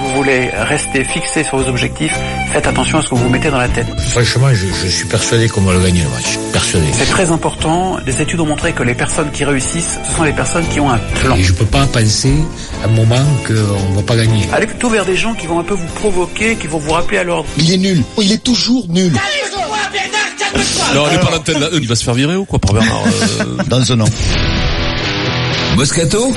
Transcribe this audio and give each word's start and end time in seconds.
vous 0.00 0.14
voulez 0.16 0.50
rester 0.52 1.04
fixé 1.04 1.44
sur 1.44 1.58
vos 1.58 1.68
objectifs, 1.68 2.14
faites 2.52 2.66
attention 2.66 2.98
à 2.98 3.02
ce 3.02 3.08
que 3.10 3.14
vous 3.14 3.28
mettez 3.28 3.50
dans 3.50 3.58
la 3.58 3.68
tête. 3.68 3.86
Franchement, 4.10 4.48
je, 4.52 4.66
je 4.66 4.88
suis 4.88 5.06
persuadé 5.06 5.48
qu'on 5.48 5.60
va 5.62 5.74
le 5.74 5.80
gagner 5.80 6.02
le 6.02 6.08
match. 6.08 6.38
Persuadé. 6.52 6.86
C'est 6.92 7.08
très 7.10 7.30
important. 7.30 7.98
Les 8.06 8.20
études 8.20 8.40
ont 8.40 8.46
montré 8.46 8.72
que 8.72 8.82
les 8.82 8.94
personnes 8.94 9.30
qui 9.30 9.44
réussissent, 9.44 9.98
ce 10.08 10.16
sont 10.16 10.22
les 10.22 10.32
personnes 10.32 10.66
qui 10.68 10.80
ont 10.80 10.90
un 10.90 10.98
plan. 10.98 11.36
Et 11.36 11.42
je 11.42 11.52
peux 11.52 11.66
pas 11.66 11.86
penser 11.86 12.34
à 12.82 12.86
un 12.86 12.90
moment 12.90 13.24
qu'on 13.46 13.94
va 13.94 14.02
pas 14.02 14.16
gagner. 14.16 14.48
Allez 14.52 14.66
plutôt 14.66 14.88
vers 14.88 15.04
des 15.04 15.16
gens 15.16 15.34
qui 15.34 15.46
vont 15.46 15.60
un 15.60 15.64
peu 15.64 15.74
vous 15.74 15.86
provoquer, 15.96 16.56
qui 16.56 16.66
vont 16.66 16.78
vous 16.78 16.92
rappeler 16.92 17.18
à 17.18 17.24
l'ordre. 17.24 17.48
Il 17.58 17.72
est 17.72 17.78
nul. 17.78 18.02
Il 18.18 18.32
est 18.32 18.42
toujours 18.42 18.86
nul. 18.88 19.12
Alors, 20.90 21.08
on 21.08 21.14
est 21.14 21.20
pas 21.20 21.30
l'antenne 21.30 21.60
là. 21.60 21.68
Il 21.72 21.86
va 21.86 21.94
se 21.94 22.04
faire 22.04 22.14
virer 22.14 22.36
ou 22.36 22.44
quoi 22.44 22.58
par 22.58 22.72
Bernard 22.72 23.04
euh, 23.40 23.62
Dans 23.68 23.92
un 23.92 24.00
an. 24.00 24.08
Moscato? 25.76 26.32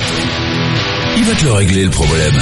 Il 1.17 1.23
va 1.23 1.33
te 1.33 1.43
le 1.45 1.51
régler 1.53 1.83
le 1.85 1.89
problème. 1.89 2.33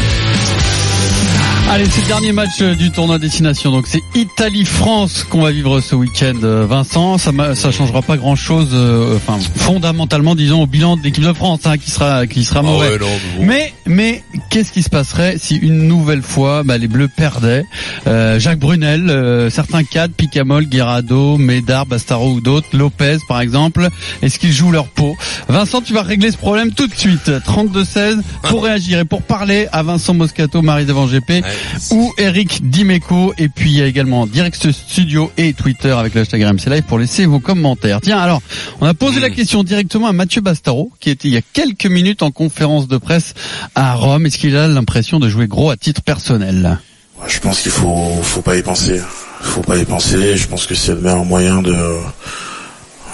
Thank 1.02 1.26
you. 1.26 1.31
Allez, 1.74 1.86
c'est 1.86 2.02
le 2.02 2.08
dernier 2.08 2.34
match 2.34 2.62
euh, 2.62 2.76
du 2.76 2.92
tournoi 2.92 3.18
destination. 3.18 3.72
Donc 3.72 3.88
c'est 3.88 4.02
Italie-France 4.14 5.24
qu'on 5.24 5.42
va 5.42 5.52
vivre 5.52 5.80
ce 5.80 5.96
week-end, 5.96 6.34
euh, 6.44 6.66
Vincent. 6.66 7.18
Ça, 7.18 7.32
ça 7.56 7.72
changera 7.72 8.02
pas 8.02 8.18
grand-chose, 8.18 8.72
euh, 8.74 9.16
enfin 9.16 9.40
fondamentalement, 9.56 10.36
disons, 10.36 10.64
au 10.64 10.68
bilan 10.68 10.98
de 10.98 11.04
l'équipe 11.04 11.24
de 11.24 11.32
France, 11.32 11.62
hein, 11.64 11.78
qui 11.78 11.90
sera 11.90 12.28
qui 12.28 12.44
sera 12.44 12.60
ah 12.60 12.64
mauvais. 12.64 12.90
ouais, 12.90 13.00
non, 13.00 13.08
mais 13.08 13.40
bon. 13.40 13.46
Mais 13.46 13.74
mais 13.86 14.24
qu'est-ce 14.50 14.74
qui 14.74 14.84
se 14.84 14.90
passerait 14.90 15.38
si 15.38 15.56
une 15.56 15.88
nouvelle 15.88 16.24
fois 16.24 16.64
bah, 16.64 16.78
les 16.78 16.90
Bleus 16.90 17.08
perdaient? 17.08 17.64
Euh, 18.06 18.38
Jacques 18.38 18.60
Brunel, 18.60 19.10
euh, 19.10 19.50
certains 19.50 19.86
cadres, 19.86 20.14
Picamol, 20.14 20.66
Guerrado, 20.66 21.38
Médard, 21.38 21.86
Bastaro 21.86 22.34
ou 22.34 22.42
d'autres, 22.42 22.68
Lopez 22.74 23.20
par 23.30 23.40
exemple, 23.40 23.88
est-ce 24.22 24.40
qu'ils 24.40 24.52
jouent 24.52 24.74
leur 24.74 24.88
peau? 24.88 25.16
Vincent, 25.48 25.80
tu 25.80 25.94
vas 25.94 26.02
régler 26.02 26.32
ce 26.32 26.38
problème 26.38 26.74
tout 26.74 26.88
de 26.88 26.96
suite. 26.96 27.30
32-16 27.30 28.20
pour 28.44 28.66
réagir 28.66 29.00
et 29.00 29.06
pour 29.06 29.22
parler 29.22 29.70
à 29.72 29.84
Vincent 29.84 30.14
Moscato, 30.14 30.62
Marie 30.62 30.86
Devant 30.86 31.06
GP 31.06 31.46
ou 31.92 32.14
Eric 32.18 32.70
Dimeco 32.70 33.34
et 33.38 33.50
puis 33.50 33.72
il 33.72 33.78
y 33.78 33.82
a 33.82 33.86
également 33.86 34.26
Direct 34.28 34.72
Studio 34.72 35.32
et 35.38 35.54
Twitter 35.54 35.92
avec 35.92 36.14
le 36.14 36.22
hashtag 36.22 36.44
RMC 36.44 36.70
Live 36.70 36.84
pour 36.84 37.00
laisser 37.00 37.26
vos 37.26 37.40
commentaires. 37.40 38.02
Tiens 38.02 38.20
alors, 38.20 38.42
on 38.80 38.86
a 38.86 38.94
posé 38.94 39.20
la 39.20 39.30
question 39.30 39.64
directement 39.64 40.08
à 40.08 40.14
Mathieu 40.14 40.42
Bastaro 40.42 40.92
qui 41.00 41.10
était 41.10 41.28
il 41.28 41.34
y 41.34 41.38
a 41.38 41.42
quelques 41.54 41.86
minutes 41.86 42.24
en 42.24 42.32
conférence 42.32 42.88
de 42.88 42.98
presse 42.98 43.34
à 43.76 43.94
Rome. 43.96 44.26
Est-ce 44.26 44.38
qu'il 44.38 44.56
a 44.56 44.68
l'impression 44.68 45.20
de 45.20 45.30
jouer 45.30 45.48
gros 45.48 45.70
à 45.70 45.78
titre 45.78 46.02
personnel? 46.02 46.80
Je 47.28 47.40
pense 47.40 47.62
qu'il 47.62 47.72
faut, 47.72 48.20
faut 48.24 48.42
pas 48.42 48.58
y 48.58 48.64
penser. 48.64 49.00
Faut 49.42 49.62
pas 49.62 49.78
y 49.78 49.86
penser. 49.86 50.38
Je 50.38 50.48
pense 50.48 50.66
que 50.66 50.76
c'est 50.76 50.94
le 50.94 51.02
meilleur 51.02 51.26
moyen 51.26 51.62
de, 51.62 51.76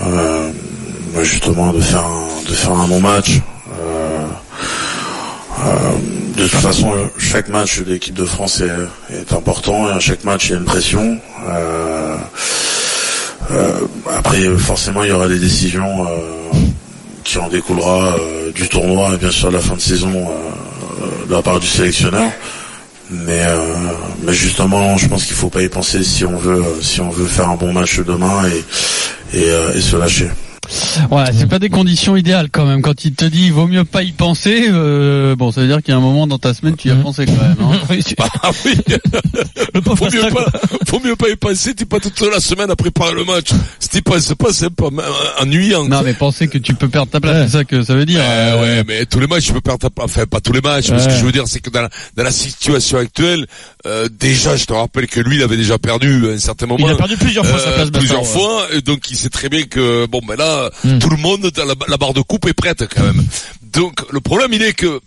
euh, 0.01 0.51
justement, 1.23 1.73
de 1.73 1.81
faire 1.81 2.05
un, 2.05 2.49
de 2.49 2.53
faire 2.53 2.73
un 2.73 2.87
bon 2.87 2.99
match. 2.99 3.41
De 6.37 6.43
toute 6.43 6.59
façon, 6.59 6.93
chaque 7.17 7.49
match 7.49 7.79
de 7.79 7.91
l'équipe 7.91 8.13
de 8.13 8.23
France 8.23 8.61
est, 8.61 9.33
important 9.33 9.89
et 9.89 9.91
à 9.91 9.99
chaque 9.99 10.23
match 10.23 10.49
il 10.49 10.51
y 10.51 10.53
a 10.53 10.57
une 10.59 10.65
pression. 10.65 11.19
Euh, 11.49 12.15
euh, 13.49 13.79
après, 14.15 14.47
forcément, 14.55 15.03
il 15.03 15.09
y 15.09 15.11
aura 15.11 15.27
des 15.27 15.39
décisions 15.39 16.05
euh, 16.05 16.07
qui 17.23 17.39
en 17.39 17.49
découlera 17.49 18.15
du 18.53 18.69
tournoi 18.69 19.15
et 19.15 19.17
bien 19.17 19.31
sûr 19.31 19.49
de 19.49 19.55
la 19.55 19.61
fin 19.61 19.73
de 19.75 19.81
saison 19.81 20.29
de 21.27 21.33
la 21.33 21.41
part 21.41 21.59
du 21.59 21.67
sélectionneur. 21.67 22.31
Mais, 23.09 23.43
justement, 24.27 24.95
je 24.95 25.07
pense 25.07 25.25
qu'il 25.25 25.35
faut 25.35 25.49
pas 25.49 25.63
y 25.63 25.69
penser 25.69 26.03
si 26.03 26.23
on 26.23 26.37
veut, 26.37 26.63
faire 27.27 27.49
un 27.49 27.55
bon 27.55 27.73
match 27.73 27.99
demain 28.01 28.43
et 29.33 29.81
se 29.81 29.97
lâcher. 29.97 30.29
Ouais, 31.11 31.25
c'est 31.33 31.47
pas 31.47 31.59
des 31.59 31.69
conditions 31.69 32.15
idéales 32.15 32.49
quand 32.51 32.65
même. 32.65 32.81
Quand 32.81 33.05
il 33.05 33.13
te 33.13 33.25
dit 33.25 33.45
il 33.45 33.53
vaut 33.53 33.67
mieux 33.67 33.85
pas 33.85 34.03
y 34.03 34.11
penser, 34.11 34.67
euh, 34.69 35.35
bon, 35.35 35.51
ça 35.51 35.61
veut 35.61 35.67
dire 35.67 35.81
qu'il 35.81 35.91
y 35.91 35.95
a 35.95 35.97
un 35.97 36.01
moment 36.01 36.27
dans 36.27 36.39
ta 36.39 36.53
semaine 36.53 36.75
tu 36.75 36.87
y 36.87 36.91
as 36.91 36.95
pensé 36.95 37.25
quand 37.25 37.31
même. 37.33 37.55
Hein. 37.61 37.79
Ah 38.43 38.51
oui. 38.65 38.75
faut 39.83 40.05
mieux 40.11 40.29
pas, 40.29 40.45
faut 40.87 40.99
mieux 40.99 41.15
pas 41.15 41.29
y 41.29 41.35
penser. 41.35 41.73
T'es 41.73 41.85
pas 41.85 41.99
toute 41.99 42.19
la 42.21 42.39
semaine 42.39 42.71
à 42.71 42.75
préparer 42.75 43.13
le 43.13 43.23
match. 43.25 43.49
Si 43.79 43.89
t'y 43.89 44.01
penses 44.01 44.33
pas, 44.35 44.51
c'est 44.51 44.69
peu 44.69 44.85
euh, 44.85 45.41
ennuyant. 45.41 45.87
Non, 45.87 46.01
mais 46.03 46.13
penser 46.13 46.47
que 46.47 46.57
tu 46.57 46.73
peux 46.73 46.89
perdre 46.89 47.11
ta 47.11 47.19
place, 47.19 47.45
c'est 47.45 47.57
ça 47.57 47.63
que 47.63 47.83
ça 47.83 47.95
veut 47.95 48.05
dire. 48.05 48.21
Euh, 48.23 48.47
Euh, 48.47 48.61
ouais, 48.61 48.83
mais 48.87 49.05
tous 49.05 49.19
les 49.19 49.27
matchs, 49.27 49.45
tu 49.45 49.53
peux 49.53 49.61
perdre 49.61 49.79
ta 49.79 49.89
place. 49.89 50.05
Enfin, 50.05 50.25
pas 50.25 50.39
tous 50.39 50.53
les 50.53 50.61
matchs. 50.61 50.89
Mais 50.89 50.99
ce 50.99 51.07
que 51.07 51.13
je 51.13 51.25
veux 51.25 51.31
dire, 51.31 51.47
c'est 51.47 51.59
que 51.59 51.69
dans 51.69 51.81
la, 51.81 51.89
dans 52.15 52.23
la 52.23 52.31
situation 52.31 52.97
actuelle, 52.97 53.47
euh, 53.87 54.09
déjà, 54.11 54.55
je 54.55 54.65
te 54.65 54.73
rappelle 54.73 55.07
que 55.07 55.19
lui, 55.19 55.37
il 55.37 55.43
avait 55.43 55.57
déjà 55.57 55.77
perdu 55.77 56.29
à 56.29 56.33
un 56.33 56.37
certain 56.39 56.65
moment. 56.65 56.87
Il 56.87 56.91
a 56.93 56.97
perdu 56.97 57.17
plusieurs 57.17 57.45
fois 57.45 57.57
sa 57.59 57.71
place 57.71 57.89
Plusieurs 57.91 58.21
Bastaro, 58.21 58.45
ouais. 58.45 58.67
fois. 58.67 58.77
Et 58.77 58.81
donc, 58.81 59.09
il 59.09 59.15
sait 59.17 59.29
très 59.29 59.49
bien 59.49 59.63
que, 59.63 60.05
bon, 60.07 60.19
ben 60.27 60.35
là, 60.35 60.69
Hmm. 60.83 60.99
tout 60.99 61.09
le 61.09 61.17
monde, 61.17 61.49
la, 61.57 61.73
la 61.87 61.97
barre 61.97 62.13
de 62.13 62.21
coupe 62.21 62.45
est 62.47 62.53
prête 62.53 62.83
quand 62.93 63.03
même. 63.03 63.23
Donc, 63.73 63.99
le 64.11 64.19
problème, 64.21 64.53
il 64.53 64.61
est 64.63 64.73
que 64.73 64.99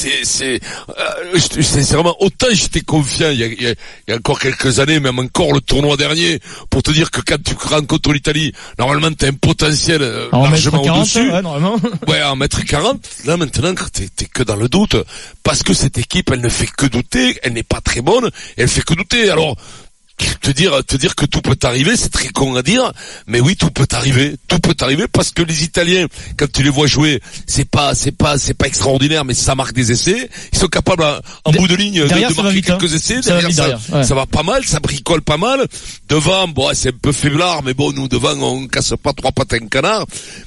c'est, 0.00 0.24
c'est, 0.24 0.60
euh, 0.98 1.38
sincèrement, 1.62 2.14
autant 2.20 2.46
j'étais 2.52 2.80
confiant 2.80 3.30
il 3.30 3.38
y, 3.40 3.44
a, 3.44 3.46
il 3.46 3.62
y 3.62 3.66
a- 3.66 3.70
il 4.06 4.10
y 4.10 4.12
a 4.12 4.16
encore 4.16 4.38
quelques 4.38 4.78
années, 4.80 4.98
même 5.00 5.18
encore 5.18 5.52
le 5.52 5.60
tournoi 5.60 5.96
dernier, 5.96 6.40
pour 6.70 6.82
te 6.82 6.90
dire 6.90 7.10
que 7.10 7.20
quand 7.20 7.42
tu 7.42 7.54
rencontres 7.54 8.12
l'Italie, 8.12 8.52
normalement, 8.78 9.12
t'as 9.12 9.28
un 9.28 9.32
potentiel 9.34 10.02
euh, 10.02 10.28
En 10.32 10.44
largement 10.48 10.82
40, 10.82 11.00
au-dessus. 11.02 11.30
ouais, 11.30 11.42
normalement. 11.42 11.76
Ouais, 12.08 12.22
en 12.22 12.36
mètre 12.36 12.64
40. 12.64 13.00
Là, 13.26 13.36
maintenant, 13.36 13.74
t'es, 13.92 14.08
t'es 14.14 14.24
que 14.26 14.42
dans 14.42 14.56
le 14.56 14.68
doute. 14.68 14.96
Parce 15.42 15.62
que 15.62 15.74
cette 15.74 15.98
équipe, 15.98 16.30
elle 16.32 16.40
ne 16.40 16.48
fait 16.48 16.66
que 16.66 16.86
douter. 16.86 17.38
Elle 17.42 17.52
n'est 17.52 17.62
pas 17.62 17.80
très 17.80 18.00
bonne. 18.00 18.30
Elle 18.56 18.68
fait 18.68 18.82
que 18.82 18.94
douter. 18.94 19.30
Alors, 19.30 19.56
te 20.40 20.50
dire, 20.50 20.84
te 20.84 20.96
dire 20.96 21.14
que 21.14 21.26
tout 21.26 21.40
peut 21.40 21.56
arriver, 21.62 21.96
c'est 21.96 22.08
très 22.10 22.28
con 22.28 22.54
à 22.56 22.62
dire. 22.62 22.92
Mais 23.26 23.40
oui, 23.40 23.56
tout 23.56 23.70
peut 23.70 23.86
arriver. 23.92 24.36
Tout 24.48 24.58
peut 24.58 24.74
arriver 24.80 25.06
parce 25.08 25.30
que 25.30 25.42
les 25.42 25.64
Italiens, 25.64 26.06
quand 26.36 26.50
tu 26.50 26.62
les 26.62 26.70
vois 26.70 26.86
jouer, 26.86 27.20
c'est 27.46 27.68
pas, 27.68 27.94
c'est 27.94 28.12
pas, 28.12 28.38
c'est 28.38 28.54
pas 28.54 28.66
extraordinaire, 28.66 29.24
mais 29.24 29.34
ça 29.34 29.54
marque 29.54 29.72
des 29.74 29.92
essais. 29.92 30.28
Ils 30.52 30.58
sont 30.58 30.68
capables, 30.68 31.02
en, 31.02 31.18
en 31.44 31.50
De- 31.52 31.58
bout 31.58 31.68
de 31.68 31.74
ligne, 31.76 32.02
de, 32.02 32.08
derrière, 32.08 32.30
de 32.30 32.34
ça 32.34 32.42
va 32.42 32.48
marquer 32.48 32.60
vite, 32.60 32.70
hein. 32.70 32.78
quelques 32.80 32.94
essais. 32.94 33.22
Ça 33.22 33.34
va 33.34 33.40
derrière, 33.42 33.80
ça, 33.80 33.96
ouais. 33.98 34.04
ça 34.04 34.14
va 34.14 34.26
pas 34.26 34.42
mal, 34.42 34.64
ça 34.64 34.80
bricole 34.80 35.22
pas 35.22 35.36
mal. 35.36 35.66
Devant, 36.08 36.48
bon, 36.48 36.70
c'est 36.74 36.88
un 36.90 36.98
peu 37.00 37.12
faiblard, 37.12 37.62
mais 37.62 37.74
bon, 37.74 37.92
nous 37.92 38.08
devant, 38.08 38.32
on 38.40 38.66
casse 38.66 38.94
pas 39.02 39.12
trois 39.12 39.32
pattes 39.32 39.52
à 39.52 39.56
un 39.56 39.68
canard. 39.68 40.06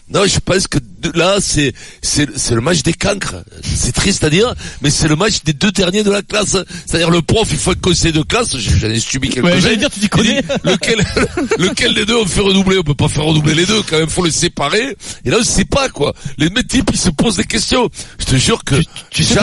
Non, 0.09 0.25
je 0.25 0.39
pense 0.39 0.67
que 0.67 0.77
là, 1.15 1.37
c'est 1.39 1.73
c'est 2.01 2.27
c'est 2.37 2.55
le 2.55 2.61
match 2.61 2.83
des 2.83 2.93
cancres. 2.93 3.35
C'est 3.63 3.91
triste 3.93 4.23
à 4.23 4.29
dire, 4.29 4.53
mais 4.81 4.89
c'est 4.89 5.07
le 5.07 5.15
match 5.15 5.43
des 5.43 5.53
deux 5.53 5.71
derniers 5.71 6.03
de 6.03 6.11
la 6.11 6.21
classe. 6.21 6.57
C'est-à-dire 6.85 7.09
le 7.09 7.21
prof, 7.21 7.47
il 7.51 7.57
faut 7.57 7.73
conseil 7.81 8.11
de 8.11 8.21
classe. 8.21 8.55
J'en 8.57 8.89
ai 8.89 8.99
subi 8.99 9.29
quelques 9.29 9.45
Ouais, 9.45 9.59
j'allais 9.61 9.77
dire, 9.77 9.89
tu 9.89 10.07
connais. 10.09 10.41
lequel 10.63 10.99
lequel 11.59 11.93
des 11.93 12.05
deux 12.05 12.15
on 12.17 12.25
fait 12.25 12.41
redoubler? 12.41 12.77
On 12.79 12.83
peut 12.83 12.93
pas 12.95 13.07
faire 13.07 13.23
redoubler 13.25 13.53
les 13.55 13.65
deux. 13.65 13.81
Quand 13.89 13.97
même, 13.99 14.09
faut 14.09 14.25
les 14.25 14.31
séparer. 14.31 14.95
Et 15.25 15.29
là, 15.29 15.37
on 15.39 15.43
sait 15.43 15.65
pas 15.65 15.89
quoi. 15.89 16.13
Les 16.37 16.49
mecs 16.49 16.67
types, 16.67 16.89
ils 16.93 16.99
se 16.99 17.09
posent 17.09 17.37
des 17.37 17.43
questions. 17.43 17.89
Je 18.19 18.25
te 18.25 18.35
jure 18.35 18.63
que 18.63 18.75
tu 19.09 19.23
sais 19.23 19.33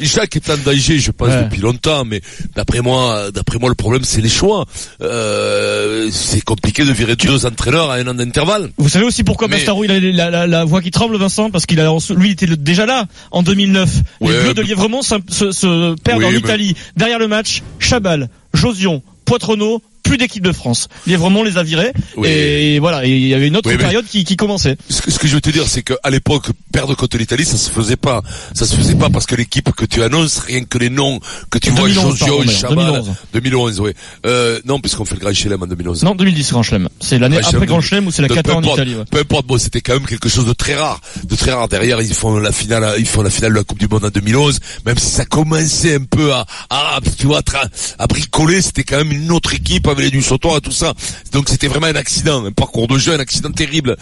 Jacques, 0.00 0.36
est 0.36 0.50
en 0.50 0.56
danger, 0.58 0.98
je 0.98 1.10
pense 1.10 1.28
Ouais. 1.28 1.44
depuis 1.44 1.60
longtemps. 1.60 2.04
Mais 2.04 2.20
d'après 2.56 2.80
moi, 2.80 3.30
d'après 3.32 3.58
moi, 3.58 3.68
le 3.68 3.74
problème 3.74 4.04
c'est 4.04 4.20
les 4.20 4.28
choix. 4.28 4.64
Euh, 5.02 6.08
c'est 6.12 6.42
compliqué 6.42 6.84
de 6.84 6.92
virer 6.92 7.16
deux 7.16 7.46
entraîneurs 7.46 7.90
à 7.90 7.94
un 7.96 8.06
an 8.06 8.14
d'intervalle. 8.14 8.70
Vous 8.78 8.88
savez 8.88 9.04
aussi 9.04 9.22
pourquoi 9.24 9.48
Mais- 9.48 9.56
Bastaro 9.56 9.84
il 9.84 9.90
a 9.90 9.98
la, 10.00 10.30
la, 10.30 10.46
la 10.46 10.64
voix 10.64 10.80
qui 10.80 10.90
tremble 10.90 11.09
Vincent 11.18 11.50
parce 11.50 11.66
qu'il 11.66 11.80
a 11.80 11.90
lui 12.16 12.28
il 12.28 12.32
était 12.32 12.46
déjà 12.56 12.86
là 12.86 13.06
en 13.30 13.42
2009. 13.42 13.90
Les 14.20 14.26
Ouais, 14.28 14.40
Bleus 14.42 14.54
de 14.54 14.62
Lièvremont 14.62 15.02
se, 15.02 15.14
se, 15.28 15.52
se 15.52 15.94
perdent 15.96 16.18
Oui, 16.20 16.24
en 16.26 16.30
mais- 16.30 16.38
Italie. 16.38 16.74
Derrière 16.96 17.18
le 17.18 17.28
match, 17.28 17.62
Chabal, 17.78 18.28
Josion, 18.54 19.02
Poitrenault, 19.24 19.82
plus 20.10 20.18
d'équipe 20.18 20.42
de 20.42 20.50
France. 20.52 20.88
Lièvremont 21.06 21.44
les 21.44 21.56
a 21.56 21.62
virés 21.62 21.92
Oui. 22.16 22.26
et 22.28 22.78
voilà, 22.80 23.06
et 23.06 23.10
il 23.10 23.28
y 23.28 23.34
avait 23.34 23.46
une 23.46 23.56
autre 23.56 23.70
Oui, 23.70 23.76
période 23.78 24.04
qui, 24.06 24.24
qui 24.24 24.36
commençait. 24.36 24.76
Ce 24.88 25.00
que, 25.02 25.10
ce 25.12 25.18
que 25.20 25.28
je 25.28 25.34
veux 25.36 25.40
te 25.40 25.50
dire, 25.50 25.64
c'est 25.68 25.82
qu'à 25.82 26.10
l'époque, 26.10 26.46
perdre 26.72 26.96
contre 26.96 27.16
l'Italie, 27.16 27.44
ça 27.44 27.56
se 27.56 27.70
faisait 27.70 27.96
pas. 27.96 28.22
Ça 28.54 28.66
se 28.66 28.74
faisait 28.74 28.96
pas 28.96 29.08
parce 29.08 29.26
que 29.26 29.36
l'équipe 29.36 29.70
que 29.72 29.84
tu 29.84 30.02
annonces, 30.02 30.38
rien 30.38 30.64
que 30.64 30.78
les 30.78 30.90
noms 30.90 31.20
que 31.50 31.58
tu 31.58 31.70
vois, 31.70 31.88
2011, 31.88 32.18
pardon, 32.18 32.42
Josio, 32.42 32.50
Chabal, 32.60 32.76
2011. 32.86 33.10
2011, 33.34 33.80
oui. 33.80 33.90
Euh, 34.26 34.58
non, 34.64 34.80
puisqu'on 34.80 35.04
fait 35.04 35.14
le 35.14 35.20
Grand 35.20 35.32
Chelem 35.32 35.62
en 35.62 35.66
2011. 35.68 36.02
Non, 36.02 36.14
2010 36.16 36.50
Grand 36.50 36.62
Chelem. 36.64 36.88
C'est 37.00 37.18
l'année 37.20 37.38
après 37.38 37.66
Grand 37.66 37.80
Chelem 37.80 38.06
où 38.06 38.10
c'est 38.10 38.22
la 38.22 38.28
de- 38.28 38.34
4 38.34 38.46
peu 38.46 38.52
en 38.52 38.58
importe, 38.58 38.76
Italie. 38.78 38.96
ouais. 38.96 39.04
Peu 39.10 39.18
importe, 39.20 39.46
bon, 39.46 39.58
c'était 39.58 39.80
quand 39.80 39.94
même 39.94 40.06
quelque 40.06 40.28
chose 40.28 40.46
de 40.46 40.52
très 40.52 40.74
rare, 40.74 41.00
de 41.24 41.36
très 41.36 41.52
rare. 41.52 41.68
Derrière, 41.68 42.00
ils 42.02 42.12
font 42.14 42.36
la 42.38 42.50
finale, 42.52 42.94
ils 42.98 43.06
font 43.06 43.22
la 43.22 43.30
finale 43.30 43.52
de 43.52 43.58
la 43.58 43.64
Coupe 43.64 43.78
du 43.78 43.86
Monde 43.86 44.04
en 44.04 44.08
2011, 44.10 44.58
même 44.86 44.98
si 44.98 45.06
ça 45.08 45.24
commençait 45.24 45.94
un 45.94 46.04
peu 46.04 46.32
à, 46.32 46.44
à 46.70 46.98
tu 47.16 47.26
vois, 47.26 47.40
tra- 47.42 47.68
à 47.98 48.06
bricoler, 48.08 48.60
c'était 48.60 48.82
quand 48.82 48.96
même 48.98 49.12
une 49.12 49.30
autre 49.30 49.54
équipe 49.54 49.86
avec 49.86 49.99
du 50.08 50.22
sautoir 50.22 50.56
et 50.56 50.60
tout 50.62 50.72
ça. 50.72 50.94
Donc 51.32 51.50
c'était 51.50 51.68
vraiment 51.68 51.88
un 51.88 51.96
accident, 51.96 52.46
un 52.46 52.52
parcours 52.52 52.88
de 52.88 52.96
jeu, 52.96 53.12
un 53.12 53.18
accident 53.20 53.50
terrible. 53.50 53.96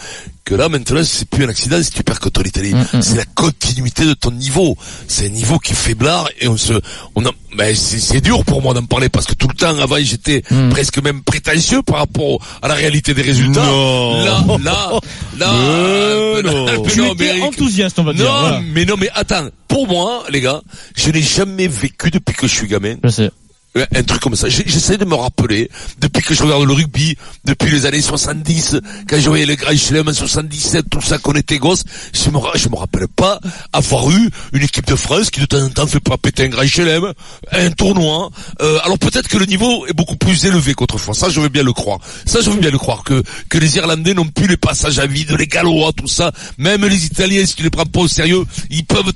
Que 0.45 0.55
là, 0.55 0.69
maintenant, 0.69 1.03
c'est 1.03 1.27
plus 1.29 1.43
un 1.43 1.49
accident 1.49 1.81
si 1.83 1.91
tu 1.91 2.01
perds 2.03 2.19
contre 2.21 2.41
l'Italie. 2.41 2.73
Mm, 2.73 3.01
C'est 3.01 3.17
la 3.17 3.25
continuité 3.25 4.05
de 4.05 4.13
ton 4.13 4.31
niveau. 4.31 4.77
C'est 5.07 5.25
un 5.25 5.29
niveau 5.29 5.59
qui 5.59 5.73
est 5.73 5.75
faiblard 5.75 6.27
et 6.39 6.47
on 6.47 6.57
se, 6.57 6.73
on 7.15 7.23
a, 7.25 7.29
mais 7.55 7.75
c'est 7.75 7.99
c'est 7.99 8.21
dur 8.21 8.43
pour 8.45 8.61
moi 8.61 8.73
d'en 8.73 8.85
parler 8.85 9.09
parce 9.09 9.25
que 9.27 9.33
tout 9.35 9.47
le 9.47 9.53
temps 9.55 9.77
avant 9.77 9.97
j'étais 9.99 10.41
Mm. 10.49 10.69
presque 10.69 10.97
même 11.03 11.21
prétentieux 11.21 11.81
par 11.83 11.97
rapport 11.97 12.39
à 12.61 12.67
la 12.67 12.73
réalité 12.73 13.13
des 13.13 13.21
résultats. 13.21 13.63
Non. 13.65 14.23
Là, 14.25 14.43
là, 14.63 14.91
là. 15.37 15.53
euh, 15.53 16.41
non. 16.43 16.65
mais 16.65 16.89
Tu 16.91 16.99
non, 16.99 17.05
mais 17.07 17.11
étais 17.13 17.27
Eric, 17.37 17.43
enthousiaste, 17.43 17.99
on 17.99 18.03
va 18.03 18.13
dire. 18.13 18.25
non, 18.25 18.39
voilà. 18.39 18.61
mais 18.73 18.85
non, 18.85 18.95
mais 18.97 19.09
attends. 19.13 19.49
Pour 19.67 19.87
moi, 19.87 20.23
les 20.31 20.41
gars, 20.41 20.61
je 20.95 21.11
n'ai 21.11 21.21
jamais 21.21 21.67
vécu 21.67 22.09
depuis 22.09 22.33
que 22.35 22.47
je 22.47 22.55
suis 22.55 22.67
gamin 22.67 22.95
Je 23.03 23.09
sais. 23.09 23.29
Euh, 23.77 23.85
un 23.95 24.03
truc 24.03 24.21
comme 24.21 24.35
ça. 24.35 24.49
J'essaie 24.49 24.97
de 24.97 25.05
me 25.05 25.15
rappeler, 25.15 25.69
depuis 25.99 26.21
que 26.23 26.33
je 26.33 26.43
regarde 26.43 26.63
le 26.65 26.73
rugby, 26.73 27.15
depuis 27.45 27.71
les 27.71 27.85
années 27.85 28.01
70, 28.01 28.77
quand 29.07 29.19
je 29.19 29.29
voyais 29.29 29.45
les 29.45 29.55
Grand 29.55 29.75
Chelem 29.77 30.07
en 30.07 30.13
77, 30.13 30.89
tout 30.89 31.01
ça, 31.01 31.17
qu'on 31.17 31.33
était 31.33 31.57
gosse, 31.59 31.83
je 32.13 32.29
me, 32.29 32.33
me 32.69 32.75
rappelle 32.75 33.07
pas 33.07 33.39
avoir 33.73 34.09
eu 34.11 34.29
une 34.53 34.63
équipe 34.63 34.87
de 34.87 34.95
France 34.95 35.29
qui 35.29 35.39
de 35.39 35.45
temps 35.45 35.61
en 35.63 35.69
temps 35.69 35.87
fait 35.87 35.99
pas 35.99 36.17
péter 36.17 36.43
un 36.45 36.49
Grand 36.49 36.65
Chelem, 36.67 37.13
un 37.51 37.69
tournoi. 37.71 38.29
Euh, 38.61 38.79
alors 38.83 38.97
peut-être 38.99 39.27
que 39.27 39.37
le 39.37 39.45
niveau 39.45 39.85
est 39.87 39.93
beaucoup 39.93 40.15
plus 40.17 40.45
élevé 40.45 40.73
qu'autrefois. 40.73 41.13
Ça, 41.13 41.29
je 41.29 41.39
veux 41.39 41.49
bien 41.49 41.63
le 41.63 41.73
croire. 41.73 41.99
Ça, 42.25 42.39
je 42.41 42.49
veux 42.49 42.59
bien 42.59 42.71
le 42.71 42.77
croire 42.77 43.03
que 43.03 43.23
que 43.49 43.57
les 43.57 43.77
Irlandais 43.77 44.13
n'ont 44.13 44.27
plus 44.27 44.47
les 44.47 44.57
passages 44.57 44.99
à 44.99 45.05
vide, 45.05 45.35
les 45.37 45.47
Gallois, 45.47 45.91
tout 45.95 46.07
ça. 46.07 46.31
Même 46.57 46.85
les 46.85 47.05
Italiens, 47.05 47.45
si 47.45 47.55
tu 47.55 47.63
les 47.63 47.69
prends 47.69 47.85
pas 47.85 48.01
au 48.01 48.07
sérieux, 48.07 48.43
ils 48.69 48.85
peuvent 48.85 49.11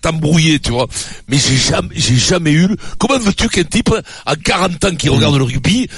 t'embrouiller, 0.00 0.58
tu 0.60 0.70
vois. 0.72 0.86
Mais 1.28 1.38
j'ai 1.38 1.56
jamais, 1.56 1.88
j'ai 1.94 2.16
jamais 2.16 2.52
eu. 2.52 2.66
le- 2.68 2.76
Comment 2.98 3.18
veux-tu 3.18 3.48
qu'un 3.62 3.68
type 3.68 3.94
à 4.26 4.36
40 4.36 4.84
ans 4.84 4.94
qui 4.96 5.08
regarde 5.08 5.36
le 5.36 5.44
rugby 5.44 5.88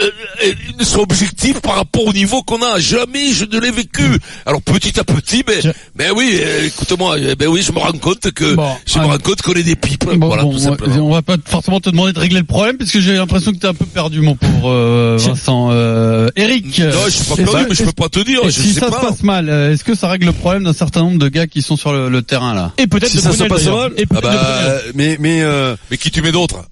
euh, 0.00 0.10
euh, 0.46 0.84
soit 0.84 1.02
objectif 1.02 1.60
par 1.60 1.76
rapport 1.76 2.06
au 2.06 2.12
niveau 2.14 2.42
qu'on 2.42 2.62
a 2.62 2.78
Jamais 2.78 3.30
je 3.32 3.44
ne 3.44 3.60
l'ai 3.60 3.70
vécu. 3.70 4.02
Alors 4.46 4.62
petit 4.62 4.98
à 4.98 5.04
petit, 5.04 5.42
ben, 5.46 5.60
Je- 5.62 5.68
ben 5.94 6.12
oui, 6.16 6.38
euh, 6.40 6.66
écoute-moi, 6.66 7.18
euh, 7.18 7.34
ben 7.38 7.46
oui, 7.48 7.62
je 7.62 7.72
me 7.72 7.78
rends 7.78 7.92
compte 7.92 8.30
que 8.32 8.54
Bon, 8.54 8.70
je 8.86 8.98
me 8.98 9.04
rends 9.04 9.18
compte 9.18 9.42
qu'on 9.42 9.52
est 9.52 9.62
des 9.62 9.76
pipes. 9.76 10.06
Bon, 10.16 10.26
voilà, 10.28 10.44
bon, 10.44 10.52
tout 10.52 10.56
on- 10.56 10.60
simplement. 10.60 10.96
on 10.96 11.12
va 11.12 11.20
pas 11.20 11.36
forcément 11.44 11.78
te 11.78 11.90
demander 11.90 12.14
de 12.14 12.18
régler 12.18 12.40
le 12.40 12.46
problème 12.46 12.78
parce 12.78 12.90
que 12.90 13.00
j'ai 13.02 13.12
l'impression 13.14 13.52
que 13.52 13.58
t'es 13.58 13.66
un 13.68 13.74
peu 13.74 13.84
perdu 13.84 14.22
mon 14.22 14.34
pauvre 14.34 14.70
euh, 14.70 15.18
Vincent. 15.20 15.68
Euh, 15.70 16.30
Eric, 16.36 16.78
Non, 16.80 16.90
je 17.04 17.10
suis 17.10 17.24
pas 17.26 17.36
perdu, 17.36 17.64
que- 17.64 17.68
mais 17.68 17.74
je 17.74 17.84
peux 17.84 17.92
pas 17.92 18.08
te 18.08 18.20
dire. 18.20 18.40
Je 18.44 18.50
si 18.50 18.72
sais 18.72 18.80
ça 18.80 18.90
pas. 18.90 19.00
se 19.02 19.06
passe 19.08 19.22
mal, 19.22 19.48
est-ce 19.50 19.84
que 19.84 19.94
ça 19.94 20.08
règle 20.08 20.24
le 20.26 20.32
problème 20.32 20.64
d'un 20.64 20.72
certain 20.72 21.00
nombre 21.02 21.18
de 21.18 21.28
gars 21.28 21.46
qui 21.46 21.60
sont 21.60 21.76
sur 21.76 21.92
le, 21.92 22.08
le 22.08 22.22
terrain 22.22 22.54
là? 22.54 22.72
Et 22.78 22.86
peut-être 22.86 23.10
Si 23.10 23.20
ça 23.20 23.32
se 23.32 23.44
passe 23.44 23.66
mal, 23.66 23.92
Et 23.98 24.06
ah 24.16 24.20
bah, 24.22 24.78
mais 24.94 25.18
mais 25.20 25.42
euh, 25.42 25.76
Mais 25.90 25.98
qui 25.98 26.10
tu 26.10 26.22
mets 26.22 26.32
d'autres 26.32 26.64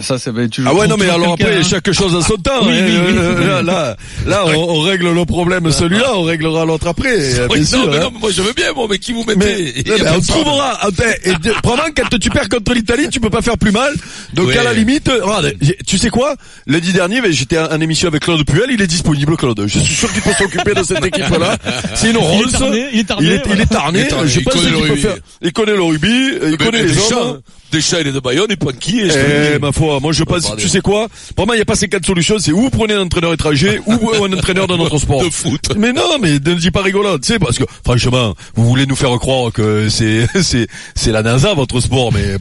Ça, 0.00 0.18
c'est 0.18 0.32
bah, 0.32 0.48
tu 0.50 0.62
ah 0.66 0.74
ouais 0.74 0.86
non 0.88 0.96
mais 0.98 1.08
alors 1.08 1.34
après 1.34 1.58
hein. 1.58 1.62
chaque 1.62 1.90
chose 1.92 2.14
a 2.16 2.22
son 2.22 2.36
temps. 2.36 2.64
Oui, 2.64 2.72
hein. 2.76 2.84
oui, 2.86 2.96
oui. 3.08 3.14
Euh, 3.18 3.46
Là 3.46 3.62
là, 3.62 3.96
là, 4.26 4.44
on, 4.46 4.76
on 4.76 4.80
règle 4.80 5.12
le 5.12 5.24
problème 5.24 5.70
celui-là, 5.70 6.12
on 6.14 6.22
réglera 6.22 6.64
l'autre 6.64 6.86
après. 6.88 7.14
euh, 7.38 7.46
Oui, 7.50 7.58
bien 7.60 7.66
sûr, 7.66 7.78
non, 7.78 7.90
mais 7.90 7.96
hein. 7.98 8.00
non, 8.00 8.10
mais 8.14 8.18
moi 8.20 8.30
je 8.32 8.42
veux 8.42 8.52
bien, 8.52 8.72
moi, 8.72 8.86
mais 8.90 8.98
qui 8.98 9.12
vous 9.12 9.24
mettez? 9.24 9.74
Mais, 9.86 9.94
mais 10.02 10.10
on 10.10 10.20
trouvera. 10.26 10.78
Ah, 10.82 10.88
et 11.24 11.30
de- 11.34 11.50
Probablement 11.62 11.94
quand 11.96 12.18
tu 12.18 12.30
perds 12.30 12.48
contre 12.48 12.72
l'Italie, 12.74 13.08
tu 13.10 13.20
peux 13.20 13.30
pas 13.30 13.42
faire 13.42 13.58
plus 13.58 13.70
mal. 13.72 13.92
Donc 14.34 14.48
Ouais. 14.48 14.58
à 14.58 14.64
la 14.64 14.72
limite, 14.72 15.08
regarde, 15.08 15.52
j'ai- 15.60 15.78
tu 15.86 15.98
sais 15.98 16.10
quoi? 16.10 16.34
Lundi 16.66 16.92
dernier, 16.92 17.20
ben, 17.20 17.30
j'étais 17.32 17.58
en 17.58 17.80
émission 17.80 18.08
avec 18.08 18.22
Claude 18.22 18.44
Puel, 18.44 18.70
il 18.70 18.80
est 18.82 18.86
disponible 18.86 19.36
Claude. 19.36 19.64
Je 19.66 19.78
suis 19.78 19.94
sûr 19.94 20.12
qu'il 20.12 20.22
peut 20.22 20.32
s'occuper 20.36 20.74
de 20.74 20.82
cette 20.82 21.04
équipe-là. 21.04 21.56
C'est 21.94 22.08
une 22.10 22.16
Il 22.16 22.22
est 22.22 22.26
Rolls. 22.26 22.50
tarné, 22.52 22.86
il 22.92 22.98
est 23.00 23.04
tarné, 23.04 23.26
Il 23.26 23.32
est, 23.32 23.38
tarné. 23.40 23.54
Il 23.54 23.60
est 23.60 23.66
tarné, 24.08 24.28
Je 24.28 24.38
il 24.40 24.44
pense 24.44 24.54
connaît 24.54 24.64
qu'il 24.66 24.72
le 24.74 24.78
peut 24.80 24.86
rugby. 24.94 25.02
faire. 25.02 25.16
Il 25.42 25.52
connaît 25.52 25.76
le 25.76 25.82
rugby, 25.82 26.30
il 26.50 26.56
connaît 26.56 26.82
les 26.82 27.12
hommes. 27.12 27.40
Deschamps, 27.72 27.96
il 28.00 28.06
est 28.08 28.12
de 28.12 28.20
Bayonne, 28.20 28.50
et 28.50 28.56
Panky, 28.56 29.00
et 29.00 29.08
Eh, 29.54 29.58
ma 29.58 29.72
foi, 29.72 29.98
moi 30.00 30.12
je 30.12 30.24
pense, 30.24 30.54
tu 30.56 30.68
sais 30.68 30.80
quoi? 30.80 31.08
Vraiment, 31.36 31.54
il 31.54 31.56
n'y 31.56 31.62
a 31.62 31.64
pas 31.64 31.74
ces 31.74 31.88
quatre 31.88 32.06
solutions. 32.06 32.36
C'est 32.38 32.52
ou 32.52 32.60
vous 32.62 32.70
prenez 32.70 32.94
un 32.94 33.00
entraîneur 33.02 33.32
étranger, 33.32 33.80
ou 33.86 34.10
un 34.24 34.32
entraîneur 34.32 34.66
de 34.66 34.76
notre 34.76 34.98
sport. 34.98 35.22
De 35.24 35.30
foot. 35.30 35.60
Mais 35.76 35.92
non, 35.92 36.18
mais 36.20 36.32
ne 36.34 36.54
dis 36.54 36.70
pas 36.70 36.82
rigolo, 36.82 37.18
tu 37.18 37.32
sais, 37.32 37.38
parce 37.38 37.58
que 37.58 37.64
franchement, 37.84 38.34
vous 38.54 38.64
voulez 38.68 38.86
nous 38.86 38.96
faire 38.96 39.16
croire 39.18 39.52
que 39.52 39.88
c'est 39.88 40.26
c'est 40.42 40.66
c'est 40.94 41.12
la 41.12 41.22
NASA 41.22 41.54
votre 41.54 41.80
sport, 41.80 42.12
mais 42.12 42.36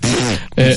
Eh, 0.58 0.76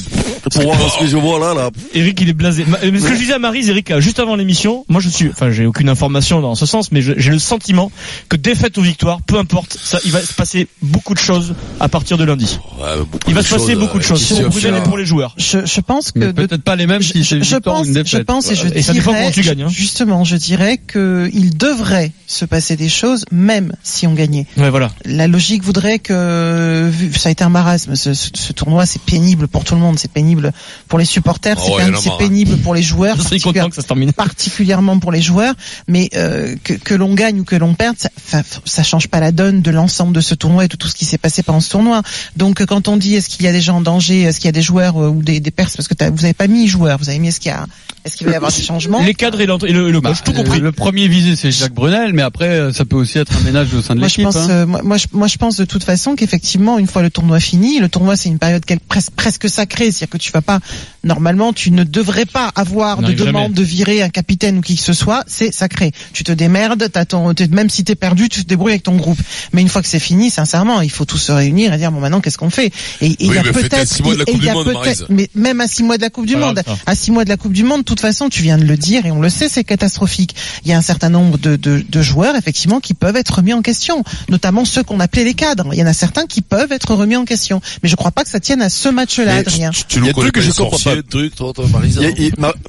pour 0.53 0.63
voir 0.75 0.93
ce 0.95 1.01
que 1.01 1.07
je 1.07 1.17
vois 1.17 1.39
là, 1.39 1.55
là. 1.55 1.71
Eric, 1.95 2.21
il 2.21 2.29
est 2.29 2.33
blasé. 2.35 2.65
Ma- 2.67 2.79
mais 2.81 3.01
ce 3.01 3.07
que 3.07 3.15
je 3.15 3.19
disais 3.19 3.33
à 3.35 3.39
Marise, 3.39 3.69
Eric, 3.69 3.91
euh, 3.91 4.01
juste 4.01 4.21
avant 4.21 4.37
l'émission, 4.37 4.85
moi 4.89 5.01
je 5.01 5.09
suis, 5.09 5.29
enfin 5.31 5.51
j'ai 5.51 5.67
aucune 5.67 5.89
information 5.89 6.41
dans 6.41 6.55
ce 6.55 6.67
sens, 6.67 6.93
mais 6.93 7.03
j'ai 7.03 7.31
le 7.31 7.39
sentiment 7.39 7.91
que 8.29 8.37
défaite 8.37 8.77
ou 8.79 8.83
victoire, 8.83 9.21
peu 9.23 9.37
importe, 9.39 9.77
ça, 9.83 9.99
il 10.05 10.13
va 10.13 10.21
se 10.23 10.33
passer 10.33 10.69
beaucoup 10.83 11.15
de 11.15 11.19
choses 11.19 11.55
à 11.81 11.89
partir 11.89 12.19
de 12.19 12.25
lundi. 12.25 12.59
Ouais, 12.79 12.97
beaucoup 12.99 13.19
Il 13.29 13.35
va 13.35 13.43
se 13.43 13.51
passer 13.51 13.73
choses, 13.73 13.81
beaucoup 13.81 13.99
de 13.99 14.05
euh, 14.05 14.09
choses 14.09 14.44
pour 14.47 14.55
se 14.55 14.61
Brunel 14.61 14.75
et 14.75 14.79
fera. 14.79 14.89
pour 14.89 14.99
les 14.99 15.07
joueurs. 15.07 15.35
Je, 15.39 15.65
je 15.67 15.81
pense 15.81 16.13
que 16.13 16.31
peut-être 16.33 16.63
pas 16.63 16.77
les 16.77 16.87
mêmes 16.87 17.03
je, 17.03 17.13
si 17.13 17.25
c'est 17.25 17.37
une 17.37 17.45
je 17.45 17.55
victoire 17.55 17.81
ou 17.81 17.85
une 17.85 18.07
je 18.07 18.19
pense 18.19 18.51
et 18.51 18.55
je 18.55 18.67
Et 18.75 18.83
ça 18.83 18.93
dépend 18.93 19.11
dirais, 19.13 19.19
comment 19.21 19.31
tu 19.33 19.41
gagnes, 19.43 19.63
hein. 19.63 19.69
justement, 19.69 20.25
je 20.25 20.37
dirais 20.37 20.79
que 20.79 21.31
il 21.33 21.57
devrait 21.57 22.13
se 22.27 22.45
passer 22.45 22.77
des 22.77 22.89
choses, 22.89 23.25
même 23.31 23.73
si 23.83 24.07
on 24.07 24.15
gagnait. 24.15 24.47
Ouais, 24.57 24.71
voilà. 24.71 24.91
La 25.05 25.27
logique 25.29 25.63
voudrait 25.63 25.99
que, 25.99 26.89
vu- 26.91 27.13
ça 27.13 27.29
a 27.29 27.33
été 27.33 27.45
un 27.45 27.49
marasme, 27.49 27.95
ce, 27.97 28.15
ce- 28.15 28.31
ce 28.35 28.53
tournoi, 28.53 28.87
c'est 28.87 29.01
pénible 29.03 29.49
pour 29.49 29.65
tout 29.65 29.75
le 29.75 29.81
monde, 29.81 29.99
c'est 29.99 30.11
pénible 30.11 30.53
pour 30.89 30.99
les 30.99 31.05
supporters, 31.05 31.57
Ah 31.59 31.63
c'est 32.01 32.11
ouais, 32.11 32.17
pénible- 32.19 32.57
pour 32.59 32.75
les 32.75 32.83
joueurs, 32.83 33.17
Je 33.19 33.23
serais 33.23 33.31
particulièrement- 33.37 33.69
content 33.69 33.71
que 33.71 33.77
ça 33.77 33.83
se 33.83 33.87
termine. 33.87 34.13
particulièrement 34.13 34.99
pour 34.99 35.13
les 35.13 35.23
joueurs, 35.23 35.55
mais 35.89 36.09
euh, 36.15 36.57
que, 36.65 36.73
que 36.75 36.95
l'on 36.95 37.15
gagne 37.15 37.41
ou 37.41 37.45
que 37.45 37.57
l'on 37.57 37.75
perde, 37.75 37.97
ça, 37.99 38.43
ça, 38.65 38.83
change 38.83 39.09
pas 39.09 39.21
la 39.21 39.33
donne 39.33 39.63
de 39.63 39.71
l'ensemble 39.71 40.13
de 40.13 40.21
ce 40.21 40.35
tournoi 40.35 40.65
et 40.65 40.69
de 40.69 40.77
tout 40.77 40.89
ce 40.89 40.95
qui 40.95 41.05
s'est 41.05 41.19
passé 41.19 41.43
pendant 41.43 41.61
ce 41.61 41.71
tournoi. 41.71 42.03
Donc 42.37 42.65
quand 42.67 42.89
on 42.89 42.97
dit 42.97 43.15
est-ce 43.15 43.29
qu'il 43.29 43.45
y 43.45 43.49
a 43.49 43.53
des 43.53 43.61
gens 43.61 43.77
en 43.77 43.81
danger, 43.81 44.23
est-ce 44.35 44.41
qu'il 44.41 44.49
y 44.49 44.51
a 44.51 44.53
des 44.53 44.63
joueurs 44.63 45.01
euh, 45.01 45.09
ou 45.09 45.23
des, 45.23 45.39
des 45.41 45.51
pertes, 45.51 45.77
parce 45.77 45.87
que 45.89 45.95
t'as- 45.95 46.11
vous 46.11 46.23
n'avez 46.23 46.35
pas 46.35 46.49
mis 46.49 46.67
joueurs, 46.67 46.99
vous 46.99 47.09
avez 47.09 47.19
mis 47.19 47.29
est-ce 47.29 47.39
qu'il 47.41 47.51
y 47.51 47.55
a, 47.55 47.67
est-ce 48.05 48.17
qu'il 48.17 48.27
va 48.27 48.33
y 48.33 48.37
avoir 48.37 48.51
des 48.53 48.63
changements 48.63 49.01
Les 49.03 49.15
cadres 49.15 49.41
et, 49.41 49.45
et 49.45 49.73
le, 49.73 49.91
le 49.93 50.01
Bah, 50.01 50.11
coach, 50.11 50.23
tout 50.25 50.33
euh, 50.33 50.35
compris. 50.35 50.61
Le 50.61 50.73
premier 50.73 51.07
visé 51.09 51.37
c'est 51.37 51.51
Jacques 51.53 51.73
Brunel, 51.75 52.13
mais 52.13 52.23
après 52.23 52.49
euh, 52.49 52.73
ça 52.73 52.85
peut 52.85 52.97
aussi 52.97 53.19
être 53.19 53.33
un 53.37 53.41
ménage 53.41 53.73
au 53.75 53.81
sein 53.81 53.95
de 53.95 54.01
Moi 54.01 54.09
je 54.09 54.17
l'équipe. 54.19 54.25
pense, 54.25 54.37
hein. 54.37 54.51
euh, 54.51 54.67
moi, 54.67 54.81
moi, 54.83 54.97
je, 54.97 55.07
moi 55.13 55.27
je 55.29 55.37
pense 55.37 55.57
de 55.57 55.65
toute 55.65 55.85
façon 55.85 56.17
qu'effectivement 56.17 56.79
une 56.79 56.87
fois 56.89 57.03
le 57.03 57.11
tournoi 57.11 57.39
fini, 57.41 57.79
le 57.79 57.89
tournoi 57.89 58.17
c'est 58.17 58.29
une 58.29 58.39
période 58.39 58.65
presque 58.89 59.13
presque 59.13 59.49
sacrée, 59.49 59.93
c'est-à-dire 59.93 60.11
que 60.11 60.19
tu 60.19 60.33
vas 60.33 60.43
pas 60.43 60.59
normalement 61.03 61.53
tu 61.53 61.71
ne 61.71 61.85
devrais 61.85 62.27
pas 62.27 62.51
avoir 62.55 62.99
de 63.03 63.13
demande 63.13 63.43
jamais. 63.43 63.55
de 63.55 63.63
virer 63.63 64.03
un 64.03 64.09
capitaine 64.09 64.59
ou 64.59 64.61
qui 64.61 64.77
que 64.77 64.83
ce 64.83 64.93
soit, 64.93 65.23
c'est 65.27 65.53
sacré. 65.53 65.93
Tu 66.13 66.25
te 66.25 66.33
démerdes, 66.33 66.89
t'as 66.93 67.05
ton, 67.05 67.33
t'es- 67.35 67.47
même 67.49 67.71
si 67.71 67.85
t'es 67.85 67.95
perdu, 67.95 68.29
tu 68.29 68.43
te 68.43 68.49
débrouilles 68.49 68.73
avec 68.73 68.83
ton 68.83 68.97
groupe. 68.97 69.19
Mais 69.53 69.63
une 69.63 69.69
fois 69.69 69.83
que 69.83 69.89
c'est 69.89 69.99
fini, 70.01 70.31
sincèrement, 70.31 70.81
il 70.81 70.91
faut 70.91 71.05
tous 71.05 71.19
se 71.19 71.33
réunir 71.33 71.73
et 71.73 71.79
dire 71.79 71.93
bon 71.93 72.01
maintenant 72.01 72.21
qu'est-ce 72.21 72.39
qu'on 72.39 72.51
fait? 72.51 72.73
Et 73.01 73.07
et 73.07 73.17
il 73.21 73.31
Oui, 73.31 73.37
y 73.37 73.39
a 73.39 73.43
peut-être, 73.45 73.87
la 74.25 74.31
et 74.31 74.35
Coupe 74.35 74.43
il 74.43 74.47
y 74.47 74.49
a 74.49 74.53
du 74.53 74.57
Monde, 74.59 74.65
peut-être- 74.67 74.75
Maryse. 74.85 75.07
mais 75.11 75.29
même 75.35 75.61
à 75.61 75.67
six 75.69 75.83
mois 75.83 75.97
de 75.97 76.03
la 76.03 76.11
Coupe 76.11 76.27
du 76.27 76.33
Voilà, 76.35 76.47
Monde, 76.49 76.63
à 76.87 76.95
six 76.95 77.11
mois 77.11 77.25
de 77.25 77.29
la 77.29 77.37
Coupe 77.37 77.53
du 77.53 77.65
Monde, 77.65 77.81
de 77.81 77.85
toute 77.85 78.01
façon, 78.01 78.29
tu 78.29 78.43
viens 78.43 78.59
de 78.59 78.65
le 78.65 78.77
dire 78.77 79.07
et 79.07 79.11
on 79.11 79.21
le 79.21 79.29
sait, 79.29 79.49
c'est 79.49 79.65
catastrophique. 79.65 80.35
Il 80.65 80.71
y 80.71 80.75
a 80.75 80.79
un 80.79 80.83
certain 80.83 81.09
nombre 81.09 81.39
de, 81.39 81.57
de, 81.57 81.85
de 81.89 82.03
joueurs, 82.03 82.37
effectivement, 82.37 82.81
qui 82.81 82.95
peuvent 82.95 83.17
être 83.17 83.35
remis 83.37 83.53
en 83.53 83.63
question, 83.63 84.03
notamment 84.29 84.65
ceux 84.65 84.83
qu'on 84.83 85.01
appelait 85.01 85.25
les 85.25 85.35
cadres. 85.35 85.69
Il 85.73 85.79
y 85.79 85.83
en 85.83 85.87
a 85.87 85.93
certains 85.93 86.27
qui 86.27 86.43
peuvent 86.43 86.73
être 86.73 86.95
remis 86.95 87.17
en 87.17 87.25
question. 87.25 87.61
Mais 87.83 87.89
je 87.89 87.97
crois 87.97 88.11
pas 88.11 88.25
que 88.25 88.31
ça 88.31 88.41
tienne 88.41 88.63
à 88.63 88.69
ce 88.71 88.89
match-là, 88.89 89.37
Adrien. 89.37 89.71
Tu, 89.71 89.85
tu 89.85 89.99
Il 89.99 90.05
y 90.05 90.09
le 90.09 90.31
que 90.31 90.41
je 90.41 90.49
les 90.49 90.53
comprends 90.53 90.79
pas. 90.79 90.95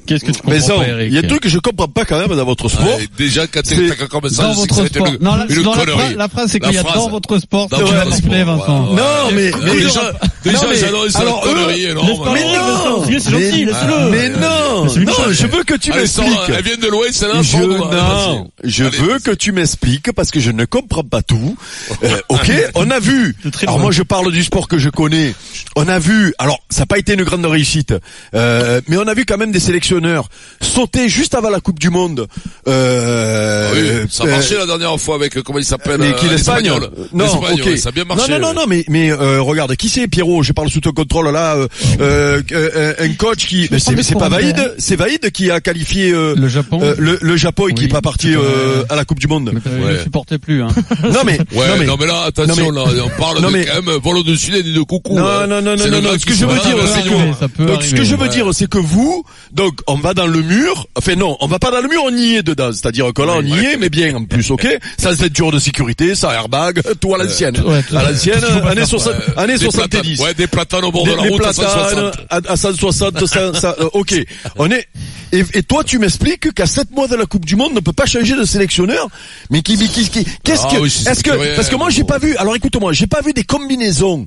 Qu'est-ce 0.06 0.24
que 0.24 0.30
tu 0.32 0.40
Mais 0.46 0.58
comprends 0.58 0.66
ça, 0.66 0.74
pas, 0.84 1.02
il 1.04 1.12
y 1.12 1.16
a 1.16 1.20
un 1.20 1.28
truc 1.28 1.40
que 1.40 1.48
je 1.48 1.58
comprends 1.58 1.88
pas 1.88 2.04
quand 2.04 2.18
même 2.18 2.36
dans 2.36 2.44
votre 2.44 2.68
sport. 2.68 2.98
Déjà, 3.18 3.46
quand 3.46 3.60
t'as 3.62 4.06
comme 4.06 4.28
ça, 4.28 4.52
une, 4.52 5.18
Non, 5.20 5.36
la, 5.36 5.46
une 5.48 5.62
non, 5.62 5.74
la, 5.74 5.84
connerie. 5.84 6.14
la 6.16 6.28
phrase, 6.28 6.50
c'est 6.50 6.60
qu'il 6.60 6.72
y 6.72 6.78
a 6.78 6.82
dans 6.82 7.08
votre 7.08 7.38
sport. 7.38 7.68
Non, 7.70 9.30
mais- 9.34 9.50
mais- 9.64 9.72
déjà, 9.80 10.12
déjà, 10.50 10.62
Non, 10.62 10.68
mais- 10.70 10.76
j'annonce 10.76 11.10
une 11.14 11.20
alors, 11.20 11.68
Laisse 11.68 11.78
énorme. 11.90 12.24
parler, 12.24 12.40
Mais 12.44 12.56
non. 12.56 13.04
C'est 13.04 13.10
Mais- 13.10 13.18
gentil, 13.50 13.64
laisse-le. 13.66 14.10
Mais 14.10 14.28
non, 14.30 14.84
non, 14.84 15.32
je 15.32 15.46
veux 15.46 15.62
que 15.64 15.74
tu 15.74 15.92
m'expliques. 15.92 16.28
elle 16.48 16.62
vient 16.64 16.76
de 16.76 16.88
loin, 16.88 17.06
c'est 17.12 17.28
là, 17.28 17.42
Je, 17.42 17.56
non, 17.58 18.48
je 18.64 18.84
veux 18.84 19.18
que 19.18 19.30
tu 19.32 19.52
m'expliques 19.52 20.12
parce 20.12 20.30
que 20.30 20.40
je 20.40 20.50
ne 20.50 20.64
comprends 20.64 21.02
pas 21.04 21.22
tout. 21.22 21.56
Euh, 22.02 22.16
ok, 22.28 22.50
on 22.74 22.90
a 22.90 22.98
vu. 22.98 23.34
Alors 23.62 23.78
moi 23.78 23.90
je 23.92 24.02
parle 24.02 24.32
du 24.32 24.42
sport 24.44 24.68
que 24.68 24.78
je 24.78 24.88
connais. 24.88 25.34
On 25.76 25.88
a 25.88 25.98
vu. 25.98 26.34
Alors 26.38 26.58
ça 26.70 26.80
n'a 26.82 26.86
pas 26.86 26.98
été 26.98 27.14
une 27.14 27.24
grande 27.24 27.44
réussite, 27.46 27.94
euh, 28.34 28.80
mais 28.88 28.96
on 28.96 29.06
a 29.06 29.14
vu 29.14 29.24
quand 29.24 29.36
même 29.38 29.52
des 29.52 29.60
sélectionneurs 29.60 30.28
sauter 30.60 31.08
juste 31.08 31.34
avant 31.34 31.50
la 31.50 31.60
Coupe 31.60 31.78
du 31.78 31.90
Monde. 31.90 32.26
Euh, 32.68 33.70
Oui, 34.02 34.08
ça 34.10 34.24
a 34.24 34.26
euh, 34.26 34.30
marché 34.30 34.56
la 34.56 34.66
dernière 34.66 34.98
fois 35.00 35.14
avec, 35.16 35.40
comment 35.42 35.58
il 35.58 35.64
s'appelle 35.64 35.98
mais 35.98 36.14
qui 36.14 36.26
euh, 36.26 36.30
l'Espagne 36.30 36.64
l'Espagnol. 36.64 36.90
Non, 37.12 37.26
ok. 37.26 37.78
ça 37.78 37.88
a 37.88 37.92
bien 37.92 38.04
marché. 38.04 38.30
Non, 38.32 38.38
non, 38.38 38.48
non, 38.54 38.60
non, 38.62 38.66
mais 38.68 38.84
mais 38.88 39.10
euh, 39.10 39.40
regarde, 39.40 39.74
qui 39.76 39.88
c'est 39.88 40.06
Pierrot 40.08 40.35
Je 40.42 40.52
parle 40.52 40.68
sous 40.70 40.80
ton 40.80 40.92
contrôle 40.92 41.30
là. 41.32 41.56
euh, 41.56 41.68
euh, 42.00 42.42
euh, 42.52 42.94
un 42.98 43.12
coach 43.14 43.46
qui, 43.46 43.68
c'est 43.78 44.02
c'est 44.02 44.14
pas. 44.18 44.28
Vaïd, 44.28 44.74
c'est 44.78 44.96
Vaïd 44.96 45.30
qui 45.30 45.50
a 45.50 45.60
qualifié 45.60 46.10
euh, 46.12 46.34
Le 46.36 46.48
Japon. 46.48 46.80
euh, 46.82 46.94
le, 46.98 47.18
le 47.20 47.36
Japon 47.36 47.68
et 47.68 47.74
qui 47.74 47.82
Oui, 47.82 47.86
est 47.86 47.92
pas 47.92 48.00
parti 48.02 48.28
c'est 48.32 48.36
euh, 48.38 48.84
à 48.88 48.96
la 48.96 49.04
Coupe 49.04 49.18
du 49.20 49.26
Monde. 49.28 49.52
Qu'il 49.62 49.72
Ouais. 49.84 49.92
ne 49.94 49.98
supportait 49.98 50.38
plus. 50.38 50.62
Hein. 50.62 50.68
Non 51.04 51.20
mais, 51.24 51.38
Ouais, 51.54 51.86
non 51.86 51.96
mais, 51.98 52.06
là, 52.06 52.22
attention, 52.26 52.72
non, 52.72 52.86
là, 52.86 52.90
on 53.04 53.20
parle 53.20 53.40
non, 53.40 53.48
de 53.48 53.52
mais- 53.52 53.64
quand 53.66 53.82
même 53.82 53.94
vol 54.00 54.18
au-dessus 54.18 54.50
des 54.50 54.62
nids 54.62 54.72
de 54.74 54.80
coucou. 54.82 55.14
Non, 55.16 55.46
non, 55.46 55.60
non, 55.60 55.62
non, 55.62 55.76
C'est 55.78 55.90
non, 55.90 56.02
non, 56.02 56.10
ce 56.18 56.26
que 56.26 56.34
je 56.34 56.44
veux 56.44 56.58
dire, 56.58 56.76
c'est 56.86 57.02
que- 57.02 57.38
ça 57.38 57.64
donc 57.64 57.82
ce 57.82 57.94
que 57.94 58.04
je 58.04 58.14
veux 58.14 58.28
dire, 58.28 58.46
c'est 58.52 58.68
que 58.68 58.78
vous, 58.78 59.24
donc 59.52 59.80
on 59.86 59.94
va 59.96 60.14
dans 60.14 60.26
le 60.26 60.42
mur. 60.42 60.86
Enfin 60.96 61.14
non, 61.14 61.36
on 61.40 61.46
va 61.46 61.58
pas 61.58 61.70
dans 61.70 61.80
le 61.80 61.88
mur, 61.88 62.02
on 62.04 62.16
y 62.16 62.36
est 62.36 62.42
dedans. 62.42 62.70
C'est-à-dire 62.72 63.12
que 63.14 63.22
là, 63.22 63.34
on 63.38 63.42
y 63.42 63.58
est, 63.64 63.76
mais 63.76 63.88
bien 63.88 64.14
en 64.14 64.24
plus, 64.24 64.50
ok. 64.50 64.66
Sans 64.98 65.14
ceinture 65.16 65.52
de 65.52 65.58
sécurité, 65.58 66.14
sans 66.14 66.30
airbag, 66.32 66.80
tout 67.00 67.14
à 67.14 67.18
l'ancienne. 67.18 67.56
À 67.94 68.10
l'ancienne, 68.10 68.42
années 68.68 68.84
60, 68.86 69.12
Ouais, 69.14 69.18
années 69.42 69.58
des 69.58 69.64
70. 69.64 70.20
Ouais, 70.26 70.34
des 70.34 70.46
platanes 70.46 70.84
au 70.84 70.90
bord 70.90 71.04
Des, 71.04 71.12
de 71.12 71.16
la 71.16 71.22
des 71.22 71.28
route 71.28 71.40
à 71.46 71.52
platanes 71.52 71.92
160. 71.92 72.14
à, 72.30 72.52
à 72.52 72.56
160, 72.56 73.26
100, 73.26 73.54
ça, 73.54 73.76
euh, 73.78 73.88
ok. 73.92 74.14
On 74.56 74.70
est, 74.70 74.88
Et, 75.32 75.44
et 75.54 75.62
toi, 75.62 75.82
tu 75.84 75.98
m'expliques 75.98 76.52
qu'à 76.54 76.66
7 76.66 76.90
mois 76.92 77.08
de 77.08 77.16
la 77.16 77.26
Coupe 77.26 77.44
du 77.44 77.56
Monde, 77.56 77.70
on 77.72 77.76
ne 77.76 77.80
peut 77.80 77.92
pas 77.92 78.06
changer 78.06 78.36
de 78.36 78.44
sélectionneur. 78.44 79.08
Mais 79.50 79.62
qui, 79.62 79.76
qui, 79.76 80.08
qui- 80.08 80.24
qu'est-ce 80.44 80.62
Ah 80.64 80.74
que, 80.74 80.80
oui, 80.80 80.86
est-ce 80.88 81.22
que, 81.22 81.30
curieux, 81.30 81.52
parce 81.56 81.68
que 81.68 81.76
moi, 81.76 81.90
j'ai 81.90 82.04
pas 82.04 82.18
vu. 82.18 82.36
Alors, 82.36 82.54
écoute-moi, 82.56 82.92
j'ai 82.92 83.06
pas 83.06 83.20
vu 83.22 83.32
des 83.32 83.42
combinaisons 83.44 84.24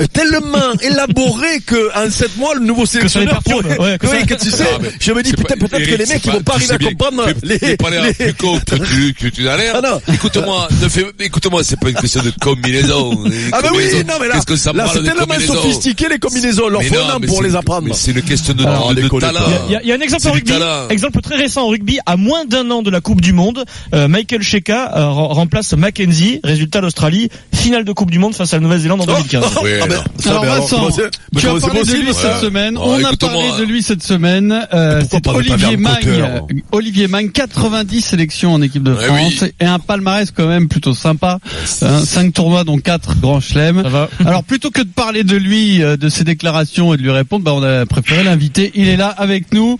euh, 0.00 0.06
tellement 0.12 0.72
élaborées 0.80 1.60
que 1.66 1.90
en 1.96 2.10
7 2.10 2.36
mois, 2.38 2.54
le 2.54 2.60
nouveau 2.60 2.86
sélectionneur 2.86 3.42
pourrait- 3.42 3.78
ouais, 3.78 3.98
que 3.98 4.06
oui, 4.06 4.26
que 4.26 4.34
tu 4.34 4.50
sais, 4.50 4.64
Ah, 4.74 4.78
mais 4.80 4.90
je 4.98 5.12
me 5.12 5.22
dis 5.22 5.32
peut-être, 5.32 5.58
peut-être 5.58 5.84
que 5.86 5.94
les 5.96 6.06
mecs, 6.06 6.24
ils 6.24 6.32
vont 6.32 6.42
pas 6.42 6.54
arriver 6.54 6.74
à 6.74 6.78
comprendre 6.78 7.26
que 7.26 7.46
les, 7.46 7.58
t'es 7.58 7.76
pas 7.76 7.90
l'air 7.90 8.04
les- 8.04 8.14
plus 8.14 8.34
con 8.34 8.58
que 8.58 8.76
tu, 8.76 9.14
que 9.14 9.28
tu 9.28 9.42
n'as 9.44 9.56
l'air. 9.56 9.74
Ah 9.76 9.80
non. 9.82 10.00
Écoute-moi, 10.14 10.68
ne 10.82 10.88
fais, 10.88 11.04
écoute-moi, 11.20 11.62
c'est 11.62 11.78
pas 11.78 11.90
une 11.90 11.96
question 11.96 12.22
de 12.22 12.32
combinaison. 12.40 13.22
Ah 13.52 13.60
bah 13.62 13.70
oui, 13.74 13.84
non 14.06 14.14
mais 14.20 14.28
là, 14.28 14.34
Qu'est-ce 14.34 14.46
que 14.46 14.56
ça 14.56 14.72
là 14.72 14.84
parle 14.84 14.98
c'est 15.04 15.14
tellement 15.14 15.40
sophistiqué 15.46 16.06
les 16.08 16.18
combinaisons, 16.18 16.68
leur 16.68 16.80
Mais 16.80 16.88
faut 16.88 16.94
non, 16.96 17.00
un 17.08 17.14
an 17.14 17.18
mais 17.20 17.26
pour 17.26 17.42
les 17.42 17.54
apprendre. 17.56 17.88
Mais 17.88 17.94
c'est 17.94 18.10
une 18.12 18.22
question 18.22 18.52
de, 18.54 18.64
déconnez 18.94 19.26
talent. 19.26 19.40
Il 19.68 19.86
y, 19.86 19.92
a, 19.92 19.94
un 19.94 20.00
exemple 20.00 20.22
rugby, 20.52 20.92
exemple 20.92 21.20
très 21.20 21.36
récent 21.36 21.62
en 21.64 21.68
rugby, 21.68 21.98
à 22.06 22.16
moins 22.16 22.44
d'un 22.44 22.70
an 22.70 22.82
de 22.82 22.90
la 22.90 23.00
Coupe 23.00 23.20
du 23.20 23.32
Monde, 23.32 23.64
euh, 23.94 24.08
Michael 24.08 24.42
Sheka 24.42 24.92
euh, 24.96 25.08
rem- 25.10 25.32
remplace 25.32 25.72
Mackenzie, 25.74 26.40
résultat 26.44 26.80
l'Australie, 26.80 27.28
finale 27.54 27.84
de 27.84 27.92
Coupe 27.92 28.10
du 28.10 28.18
Monde 28.18 28.34
face 28.34 28.52
à 28.52 28.56
la 28.56 28.62
Nouvelle-Zélande 28.62 29.00
en 29.02 29.06
2015. 29.06 29.44
Oui, 29.62 29.70
Ah 29.82 29.86
ben, 29.86 30.02
Alors 30.30 30.44
Vincent, 30.44 30.88
tu 30.90 31.46
as 31.48 31.50
parlé 31.60 31.60
de 31.60 31.84
possible, 31.86 32.04
lui 32.06 32.14
cette 32.14 32.40
semaine. 32.40 32.78
On 32.78 33.04
a 33.04 33.16
parlé 33.16 33.48
de 33.58 33.64
lui 33.64 33.82
cette 33.82 34.02
semaine. 34.02 34.66
Euh, 34.72 35.02
Olivier 35.34 35.76
Magne. 35.76 36.42
Olivier 36.72 37.08
Magne, 37.08 37.30
90 37.30 38.00
sélections 38.02 38.52
en 38.54 38.62
équipe 38.62 38.82
de 38.82 38.92
Ouais, 38.92 39.04
France 39.04 39.32
oui. 39.42 39.52
et 39.60 39.64
un 39.64 39.78
palmarès 39.78 40.30
quand 40.30 40.46
même 40.46 40.68
plutôt 40.68 40.94
sympa. 40.94 41.38
Hein, 41.82 42.00
cinq 42.04 42.32
tournois 42.34 42.64
dont 42.64 42.78
quatre 42.78 43.14
grands 43.20 43.40
chelems. 43.40 43.82
Ça 43.82 43.88
va. 43.88 44.08
Alors 44.26 44.44
plutôt 44.44 44.70
que 44.70 44.80
de 44.82 44.88
parler 44.88 45.24
de 45.24 45.36
lui, 45.36 45.82
euh, 45.82 45.96
de 45.96 46.08
ses 46.08 46.24
déclarations 46.24 46.94
et 46.94 46.96
de 46.96 47.02
lui 47.02 47.10
répondre, 47.10 47.44
bah, 47.44 47.52
on 47.54 47.62
a 47.62 47.86
préféré 47.86 48.24
l'inviter. 48.24 48.70
Il 48.74 48.88
est 48.88 48.96
là 48.96 49.08
avec 49.08 49.52
nous 49.52 49.76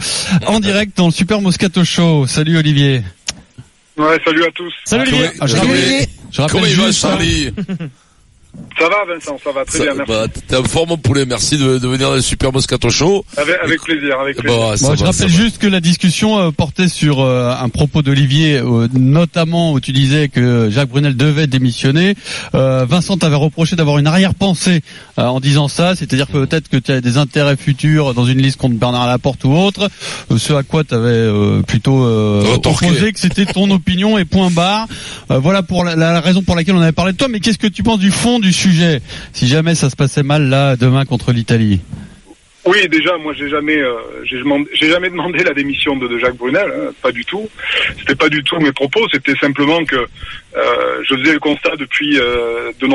en 0.48 0.60
direct 0.60 0.96
dans 0.96 1.06
le 1.06 1.12
Super 1.12 1.40
Moscato 1.40 1.84
Show. 1.84 2.26
Salut 2.26 2.56
Olivier. 2.58 3.02
Ouais, 3.96 4.18
salut 4.24 4.44
à 4.44 4.50
tous. 4.52 4.72
Salut 4.84 5.02
Olivier. 5.08 5.30
Ah, 5.40 5.46
je 5.46 5.56
Comment- 5.56 5.72
rappelle- 5.72 6.06
je 6.30 6.40
rappelle 6.40 6.52
Comment 6.52 6.66
il 6.66 6.76
va, 6.76 6.86
juste, 6.86 7.04
hein, 7.04 7.08
Charlie 7.10 7.50
Ça 8.78 8.88
va, 8.88 9.12
Vincent, 9.12 9.36
ça 9.42 9.50
va 9.50 9.64
très 9.64 9.78
Ça- 9.78 9.84
bien, 9.84 9.94
merci. 9.96 10.12
bah, 10.12 10.26
T'es 10.46 10.56
en 10.56 10.62
forme, 10.62 10.90
mon 10.90 10.96
poulet. 10.98 11.26
Merci 11.26 11.58
de, 11.58 11.78
de 11.78 11.88
venir 11.88 12.10
dans 12.10 12.14
le 12.14 12.20
Super 12.20 12.52
Moscato 12.52 12.90
Show. 12.90 13.24
Avec, 13.36 13.56
avec 13.62 13.82
plaisir, 13.82 14.20
avec 14.20 14.36
plaisir. 14.36 14.56
Bon, 14.56 14.76
ça 14.76 14.88
Bon, 14.88 14.94
je 14.94 15.00
va, 15.00 15.06
rappelle 15.10 15.28
va. 15.28 15.34
juste 15.36 15.58
que 15.58 15.66
la 15.66 15.80
discussion 15.80 16.38
euh, 16.38 16.50
portait 16.52 16.86
sur 16.86 17.20
euh, 17.20 17.52
un 17.60 17.68
propos 17.70 18.02
d'Olivier, 18.02 18.58
euh, 18.58 18.86
notamment 18.94 19.72
où 19.72 19.80
tu 19.80 19.90
disais 19.92 20.28
que 20.28 20.70
Jacques 20.70 20.90
Brunel 20.90 21.16
devait 21.16 21.48
démissionner. 21.48 22.14
Euh, 22.54 22.84
Vincent 22.88 23.16
t'avait 23.16 23.34
reproché 23.36 23.74
d'avoir 23.74 23.98
une 23.98 24.06
arrière-pensée 24.06 24.82
euh, 25.18 25.22
en 25.24 25.40
disant 25.40 25.66
ça, 25.66 25.96
c'est-à-dire 25.96 26.28
que 26.28 26.44
peut-être 26.44 26.68
que 26.68 26.76
tu 26.76 26.92
as 26.92 27.00
des 27.00 27.16
intérêts 27.18 27.56
futurs 27.56 28.14
dans 28.14 28.26
une 28.26 28.38
liste 28.40 28.58
contre 28.58 28.76
Bernard 28.76 29.08
Laporte 29.08 29.44
ou 29.44 29.56
autre, 29.56 29.88
euh, 30.30 30.38
ce 30.38 30.52
à 30.52 30.62
quoi 30.62 30.84
tu 30.84 30.94
avais 30.94 31.28
plutôt 31.66 32.04
euh, 32.04 32.44
opposé 32.64 33.12
que 33.12 33.18
c'était 33.18 33.46
ton 33.46 33.68
opinion 33.72 34.18
et 34.18 34.24
point 34.24 34.50
barre. 34.50 34.86
Euh, 35.32 35.38
voilà 35.38 35.62
pour 35.64 35.82
la, 35.84 35.96
la 35.96 36.20
raison 36.20 36.42
pour 36.42 36.54
laquelle 36.54 36.76
on 36.76 36.80
avait 36.80 36.92
parlé 36.92 37.12
de 37.12 37.16
toi, 37.18 37.26
mais 37.28 37.40
qu'est-ce 37.40 37.58
que 37.58 37.66
tu 37.66 37.82
penses 37.82 37.98
du 37.98 38.12
fond 38.12 38.38
du 38.38 38.47
sujet 38.52 39.00
si 39.32 39.46
jamais 39.46 39.74
ça 39.74 39.90
se 39.90 39.96
passait 39.96 40.22
mal 40.22 40.48
là 40.48 40.76
demain 40.76 41.04
contre 41.04 41.32
l'Italie 41.32 41.80
Oui, 42.64 42.88
déjà, 42.88 43.16
moi, 43.18 43.32
j'ai 43.36 43.48
jamais, 43.48 43.78
euh, 43.78 43.96
jamais 44.74 45.10
demandé 45.10 45.42
la 45.42 45.54
démission 45.54 45.96
de, 45.96 46.18
Jacques 46.18 46.36
Brunel, 46.36 46.70
hein, 46.70 46.90
pas 47.02 47.12
du 47.12 47.24
tout. 47.24 47.48
C'était 47.98 48.14
pas 48.14 48.28
du 48.28 48.42
tout 48.42 48.58
mes 48.58 48.72
propos. 48.72 49.06
C'était 49.12 49.36
simplement 49.40 49.84
que 49.84 49.96
euh, 49.96 51.02
je 51.08 51.14
faisais 51.14 51.32
le 51.32 51.40
constat 51.40 51.76
depuis 51.76 52.18
euh, 52.18 52.72
de 52.78 52.86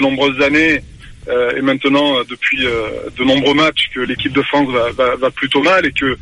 nombreuses 0.00 0.42
années. 0.42 0.82
Euh, 1.30 1.56
et 1.56 1.62
maintenant, 1.62 2.18
euh, 2.18 2.22
depuis 2.28 2.66
euh, 2.66 2.88
de 3.18 3.24
nombreux 3.24 3.54
matchs, 3.54 3.88
que 3.94 4.00
l'équipe 4.00 4.32
de 4.32 4.42
France 4.42 4.68
va, 4.70 4.90
va, 4.92 5.16
va 5.16 5.30
plutôt 5.30 5.62
mal 5.62 5.86
et 5.86 5.92
que 5.92 6.16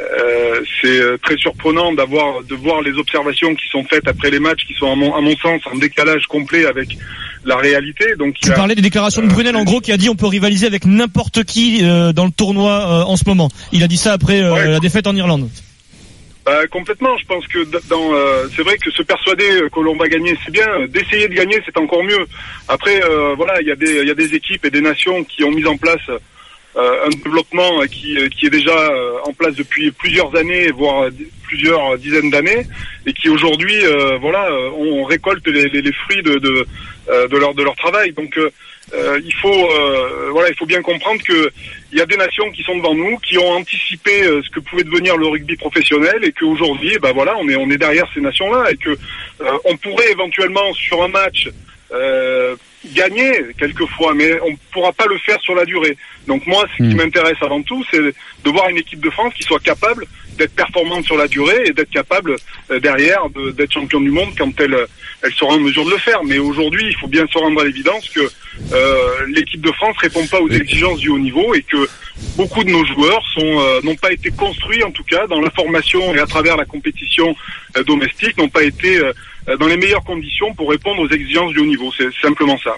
euh, 0.00 0.60
c'est 0.80 1.20
très 1.22 1.36
surprenant 1.36 1.92
d'avoir 1.92 2.42
de 2.42 2.54
voir 2.54 2.80
les 2.82 2.92
observations 2.92 3.54
qui 3.54 3.66
sont 3.70 3.84
faites 3.84 4.06
après 4.08 4.30
les 4.30 4.40
matchs, 4.40 4.64
qui 4.66 4.74
sont 4.74 4.90
à 4.90 4.94
mon, 4.94 5.14
à 5.14 5.20
mon 5.20 5.36
sens 5.36 5.60
en 5.72 5.76
décalage 5.76 6.26
complet 6.26 6.64
avec 6.66 6.96
la 7.44 7.56
réalité. 7.56 8.14
Donc, 8.18 8.36
Tu 8.40 8.50
a- 8.50 8.54
parlais 8.54 8.74
des 8.74 8.82
déclarations 8.82 9.22
de 9.22 9.28
Brunel 9.28 9.56
en 9.56 9.64
gros 9.64 9.80
qui 9.80 9.92
a 9.92 9.96
dit 9.96 10.08
on 10.08 10.14
peut 10.16 10.26
rivaliser 10.26 10.66
avec 10.66 10.84
n'importe 10.86 11.44
qui 11.44 11.82
dans 11.82 12.24
le 12.24 12.30
tournoi 12.30 13.04
en 13.06 13.16
ce 13.16 13.24
moment. 13.26 13.50
Il 13.72 13.82
a 13.82 13.88
dit 13.88 13.96
ça 13.96 14.12
après 14.12 14.48
Ouais. 14.48 14.68
la 14.68 14.80
défaite 14.80 15.06
en 15.06 15.14
Irlande. 15.16 15.48
Bah, 16.44 16.66
complètement. 16.66 17.16
Je 17.18 17.26
pense 17.26 17.46
que 17.46 17.64
dans, 17.88 18.14
euh, 18.14 18.48
c'est 18.54 18.62
vrai 18.62 18.76
que 18.76 18.90
se 18.90 19.02
persuader 19.02 19.62
que 19.72 19.80
l'on 19.80 19.96
va 19.96 20.08
gagner, 20.08 20.36
c'est 20.44 20.50
bien. 20.50 20.86
D'essayer 20.88 21.28
de 21.28 21.34
gagner, 21.34 21.60
c'est 21.64 21.78
encore 21.78 22.02
mieux. 22.02 22.26
Après, 22.68 23.02
euh, 23.02 23.34
voilà, 23.36 23.60
il 23.60 23.68
y 23.68 23.72
a 23.72 23.76
des, 23.76 24.14
des 24.14 24.34
équipes 24.34 24.64
et 24.64 24.70
des 24.70 24.80
nations 24.80 25.22
qui 25.24 25.44
ont 25.44 25.52
mis 25.52 25.66
en 25.66 25.76
place 25.76 26.00
euh, 26.74 27.06
un 27.06 27.10
développement 27.10 27.80
qui, 27.90 28.16
est 28.16 28.50
déjà 28.50 28.72
euh, 28.72 29.18
en 29.24 29.32
place 29.34 29.54
depuis 29.54 29.90
plusieurs 29.92 30.34
années, 30.34 30.70
voire 30.70 31.10
plusieurs 31.42 31.98
dizaines 31.98 32.30
d'années, 32.30 32.66
et 33.06 33.12
qui 33.12 33.28
aujourd'hui, 33.28 33.84
euh, 33.84 34.16
voilà, 34.18 34.50
euh, 34.50 34.70
on 34.70 35.04
récolte 35.04 35.46
les, 35.46 35.92
fruits 35.92 36.22
de, 36.22 36.66
euh, 37.10 37.28
de 37.28 37.36
leur 37.36 37.54
de 37.54 37.62
leur 37.62 37.76
travail. 37.76 38.12
Donc, 38.12 38.38
euh, 38.94 39.20
il 39.24 39.34
faut, 39.34 39.70
euh, 39.70 40.28
voilà, 40.32 40.48
il 40.50 40.56
faut 40.56 40.66
bien 40.66 40.82
comprendre 40.82 41.22
que 41.22 41.50
il 41.92 41.98
y 41.98 42.02
a 42.02 42.06
des 42.06 42.16
nations 42.16 42.50
qui 42.50 42.62
sont 42.62 42.76
devant 42.76 42.94
nous, 42.94 43.16
qui 43.18 43.38
ont 43.38 43.50
anticipé 43.52 44.22
euh, 44.22 44.42
ce 44.42 44.50
que 44.50 44.60
pouvait 44.60 44.84
devenir 44.84 45.16
le 45.16 45.26
rugby 45.26 45.56
professionnel, 45.56 46.18
et 46.22 46.32
qu'aujourd'hui, 46.32 46.98
ben 47.00 47.12
voilà, 47.12 47.36
on 47.38 47.48
est 47.48 47.56
on 47.56 47.70
est 47.70 47.78
derrière 47.78 48.06
ces 48.14 48.20
nations-là, 48.20 48.70
et 48.70 48.76
que 48.76 48.90
euh, 48.90 49.58
on 49.64 49.76
pourrait 49.76 50.10
éventuellement 50.10 50.72
sur 50.74 51.02
un 51.02 51.08
match 51.08 51.48
euh, 51.92 52.56
gagner 52.94 53.32
quelquefois, 53.58 54.14
mais 54.14 54.40
on 54.42 54.50
ne 54.50 54.56
pourra 54.72 54.92
pas 54.92 55.06
le 55.06 55.18
faire 55.18 55.40
sur 55.40 55.54
la 55.54 55.64
durée. 55.64 55.96
Donc 56.26 56.46
moi, 56.46 56.64
ce 56.72 56.82
qui 56.82 56.94
Hmm. 56.94 56.96
m'intéresse 56.96 57.36
avant 57.40 57.62
tout, 57.62 57.84
c'est 57.90 58.00
de 58.00 58.50
voir 58.50 58.68
une 58.68 58.78
équipe 58.78 59.00
de 59.00 59.10
France 59.10 59.32
qui 59.34 59.42
soit 59.42 59.62
capable 59.62 60.06
d'être 60.36 60.54
performante 60.54 61.04
sur 61.04 61.16
la 61.16 61.28
durée 61.28 61.62
et 61.66 61.72
d'être 61.72 61.90
capable 61.90 62.36
euh, 62.70 62.80
derrière 62.80 63.28
de- 63.30 63.50
d'être 63.50 63.72
champion 63.72 64.00
du 64.00 64.10
monde 64.10 64.30
quand 64.36 64.52
elle 64.60 64.76
elle 65.24 65.32
sera 65.34 65.52
en 65.52 65.60
mesure 65.60 65.84
de 65.84 65.90
le 65.92 65.98
faire. 65.98 66.24
Mais 66.24 66.38
aujourd'hui, 66.38 66.84
il 66.88 66.96
faut 66.96 67.06
bien 67.06 67.24
se 67.32 67.38
rendre 67.38 67.60
à 67.60 67.64
l'évidence 67.64 68.08
que 68.08 68.20
euh, 68.72 69.26
l'équipe 69.28 69.60
de 69.60 69.70
France 69.72 69.96
répond 69.98 70.26
pas 70.26 70.40
aux 70.40 70.48
exigences 70.48 70.98
du 70.98 71.10
haut 71.10 71.18
niveau 71.18 71.54
et 71.54 71.62
que 71.62 71.88
beaucoup 72.36 72.64
de 72.64 72.70
nos 72.70 72.84
joueurs 72.84 73.22
sont 73.34 73.60
euh, 73.60 73.80
n'ont 73.84 73.94
pas 73.94 74.12
été 74.12 74.30
construits 74.30 74.82
en 74.82 74.90
tout 74.90 75.04
cas 75.04 75.26
dans 75.28 75.40
la 75.40 75.50
formation 75.50 76.12
et 76.14 76.18
à 76.18 76.26
travers 76.26 76.56
la 76.56 76.64
compétition 76.64 77.36
euh, 77.76 77.84
domestique 77.84 78.36
n'ont 78.36 78.48
pas 78.48 78.64
été 78.64 78.98
euh, 78.98 79.12
euh, 79.48 79.56
dans 79.58 79.66
les 79.68 79.76
meilleures 79.76 80.02
conditions 80.04 80.52
pour 80.54 80.70
répondre 80.70 81.00
aux 81.02 81.08
exigences 81.08 81.52
du 81.52 81.60
haut 81.60 81.66
niveau. 81.66 81.92
C'est 81.96 82.12
simplement 82.20 82.58
ça. 82.58 82.74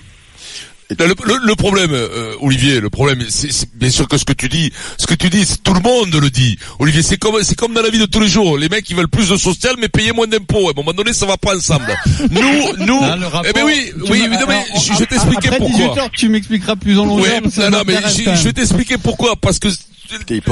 Le, 0.90 1.06
le- 1.06 1.46
le 1.46 1.54
problème, 1.54 1.90
euh, 1.92 2.34
Olivier, 2.40 2.78
le 2.80 2.90
problème, 2.90 3.24
c'est 3.30 3.48
bien 3.74 3.88
sûr 3.90 4.06
que 4.06 4.18
ce 4.18 4.24
que 4.24 4.34
tu 4.34 4.48
dis, 4.50 4.70
ce 4.98 5.06
que 5.06 5.14
tu 5.14 5.30
dis, 5.30 5.44
tout 5.64 5.72
le 5.72 5.80
monde 5.80 6.14
le 6.14 6.28
dit. 6.30 6.58
Olivier, 6.78 7.02
c'est 7.02 7.16
comme, 7.16 7.42
c'est 7.42 7.56
comme 7.56 7.72
dans 7.72 7.80
la 7.82 7.88
vie 7.88 7.98
de 7.98 8.04
tous 8.04 8.20
les 8.20 8.28
jours. 8.28 8.58
Les 8.58 8.68
mecs, 8.68 8.88
ils 8.90 8.96
veulent 8.96 9.08
plus 9.08 9.30
de 9.30 9.36
social, 9.36 9.74
mais 9.80 9.88
payer 9.88 10.12
moins 10.12 10.26
d'impôts. 10.26 10.68
À 10.68 10.72
un 10.72 10.74
moment 10.76 10.92
donné, 10.92 11.12
ça 11.14 11.24
va 11.26 11.36
pas 11.38 11.56
ensemble. 11.56 11.86
Nous, 12.30 12.84
nous, 12.86 13.00
rapport- 13.00 13.42
eh 13.48 13.52
ben 13.54 13.64
oui, 13.64 13.92
oui, 14.10 14.28
me- 14.28 14.36
alors, 14.36 14.62
je, 14.76 14.92
je 14.92 14.98
vais 14.98 15.06
t'expliquer 15.06 15.48
pourquoi. 15.56 15.68
18 15.78 15.98
heures, 15.98 16.10
tu 16.10 16.28
m'expliqueras 16.28 16.76
plus 16.76 16.98
en 16.98 17.06
longueur. 17.06 17.24
Ouais, 17.24 17.40
non, 17.40 17.70
non, 17.70 17.82
mais 17.86 17.94
je, 18.36 18.44
vais 18.44 18.52
t'expliquer 18.52 18.98
pourquoi. 18.98 19.36
Parce 19.36 19.58
que 19.58 19.68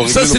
ça, 0.09 0.21
c'est 0.31 0.39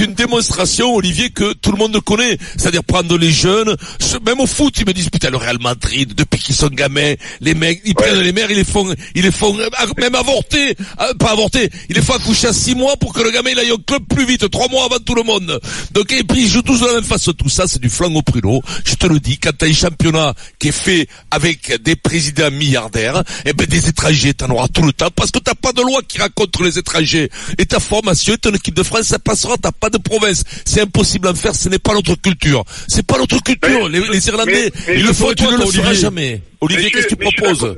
une, 0.00 0.10
une 0.10 0.14
démonstration, 0.14 0.94
Olivier, 0.94 1.30
que 1.30 1.52
tout 1.54 1.70
le 1.72 1.78
monde 1.78 1.98
connaît. 2.00 2.36
C'est-à-dire 2.56 2.84
prendre 2.84 3.16
les 3.16 3.30
jeunes, 3.30 3.76
ce- 4.00 4.18
même 4.26 4.40
au 4.40 4.46
foot, 4.46 4.74
ils 4.78 4.86
me 4.86 4.92
disent, 4.92 5.10
putain, 5.10 5.30
le 5.30 5.36
Real 5.36 5.58
Madrid, 5.60 6.14
depuis 6.14 6.40
qu'ils 6.40 6.54
sont 6.54 6.68
gamins, 6.68 7.14
les 7.40 7.54
mecs, 7.54 7.80
ils 7.84 7.94
prennent 7.94 8.20
les 8.20 8.32
mères, 8.32 8.50
ils 8.50 8.56
les 8.56 8.64
font, 8.64 8.92
ils 9.14 9.22
les 9.22 9.30
font, 9.30 9.56
euh, 9.58 9.68
même 9.98 10.14
avorter, 10.14 10.76
euh, 11.00 11.14
pas 11.14 11.30
avorter, 11.32 11.70
ils 11.88 11.96
les 11.96 12.02
font 12.02 12.14
accoucher 12.14 12.48
à 12.48 12.52
six 12.52 12.74
mois 12.74 12.96
pour 12.96 13.12
que 13.12 13.22
le 13.22 13.30
gamin, 13.30 13.50
il 13.50 13.58
aille 13.58 13.70
au 13.72 13.78
club 13.78 14.02
plus 14.08 14.26
vite, 14.26 14.48
trois 14.50 14.68
mois 14.68 14.84
avant 14.86 14.98
tout 14.98 15.14
le 15.14 15.22
monde. 15.22 15.60
Donc, 15.92 16.12
et 16.12 16.24
puis, 16.24 16.42
ils 16.42 16.48
jouent 16.48 16.62
tous 16.62 16.80
de 16.80 16.86
la 16.86 16.94
même 16.94 17.04
façon. 17.04 17.32
Tout 17.32 17.48
ça, 17.48 17.64
c'est 17.66 17.80
du 17.80 17.88
flanc 17.88 18.12
au 18.14 18.22
pruneau. 18.22 18.62
Je 18.84 18.94
te 18.94 19.06
le 19.06 19.20
dis, 19.20 19.38
quand 19.38 19.52
t'as 19.56 19.66
un 19.68 19.72
championnat 19.72 20.34
qui 20.58 20.68
est 20.68 20.72
fait 20.72 21.08
avec 21.30 21.82
des 21.82 21.96
présidents 21.96 22.50
milliardaires, 22.50 23.22
eh 23.44 23.52
ben, 23.52 23.66
des 23.66 23.88
étrangers, 23.88 24.34
t'en 24.34 24.50
auras 24.50 24.68
tout 24.68 24.82
le 24.82 24.92
temps, 24.92 25.08
parce 25.14 25.30
que 25.30 25.38
t'as 25.38 25.54
pas 25.54 25.72
de 25.72 25.82
loi 25.82 26.00
qui 26.06 26.18
raconte 26.18 26.58
les 26.60 26.78
étrangers. 26.78 27.30
Et 27.58 27.66
ta 27.66 27.80
formation, 27.80 28.34
ton 28.40 28.50
équipe 28.52 28.74
de 28.74 28.82
France, 28.82 29.02
ça 29.08 29.18
passera, 29.18 29.56
t'as 29.60 29.72
pas 29.72 29.90
de 29.90 29.98
province. 29.98 30.44
C'est 30.64 30.80
impossible 30.80 31.28
à 31.28 31.34
faire, 31.34 31.54
ce 31.54 31.68
n'est 31.68 31.78
pas 31.78 31.94
notre 31.94 32.14
culture. 32.14 32.64
C'est 32.88 33.06
pas 33.06 33.18
notre 33.18 33.42
culture. 33.42 33.88
Mais- 33.90 34.00
les, 34.00 34.08
les 34.08 34.28
Irlandais, 34.28 34.70
mais- 34.74 34.82
mais 34.88 35.00
ils 35.00 35.06
le 35.06 35.12
font, 35.12 35.24
pourrais 35.24 35.34
tu 35.34 35.44
ne 35.44 35.50
le 35.50 35.56
feras 35.58 35.66
Olivier. 35.88 35.94
jamais. 35.94 36.42
Qu'est-ce 36.68 37.06
que 37.06 37.08
tu 37.08 37.16
proposes. 37.16 37.76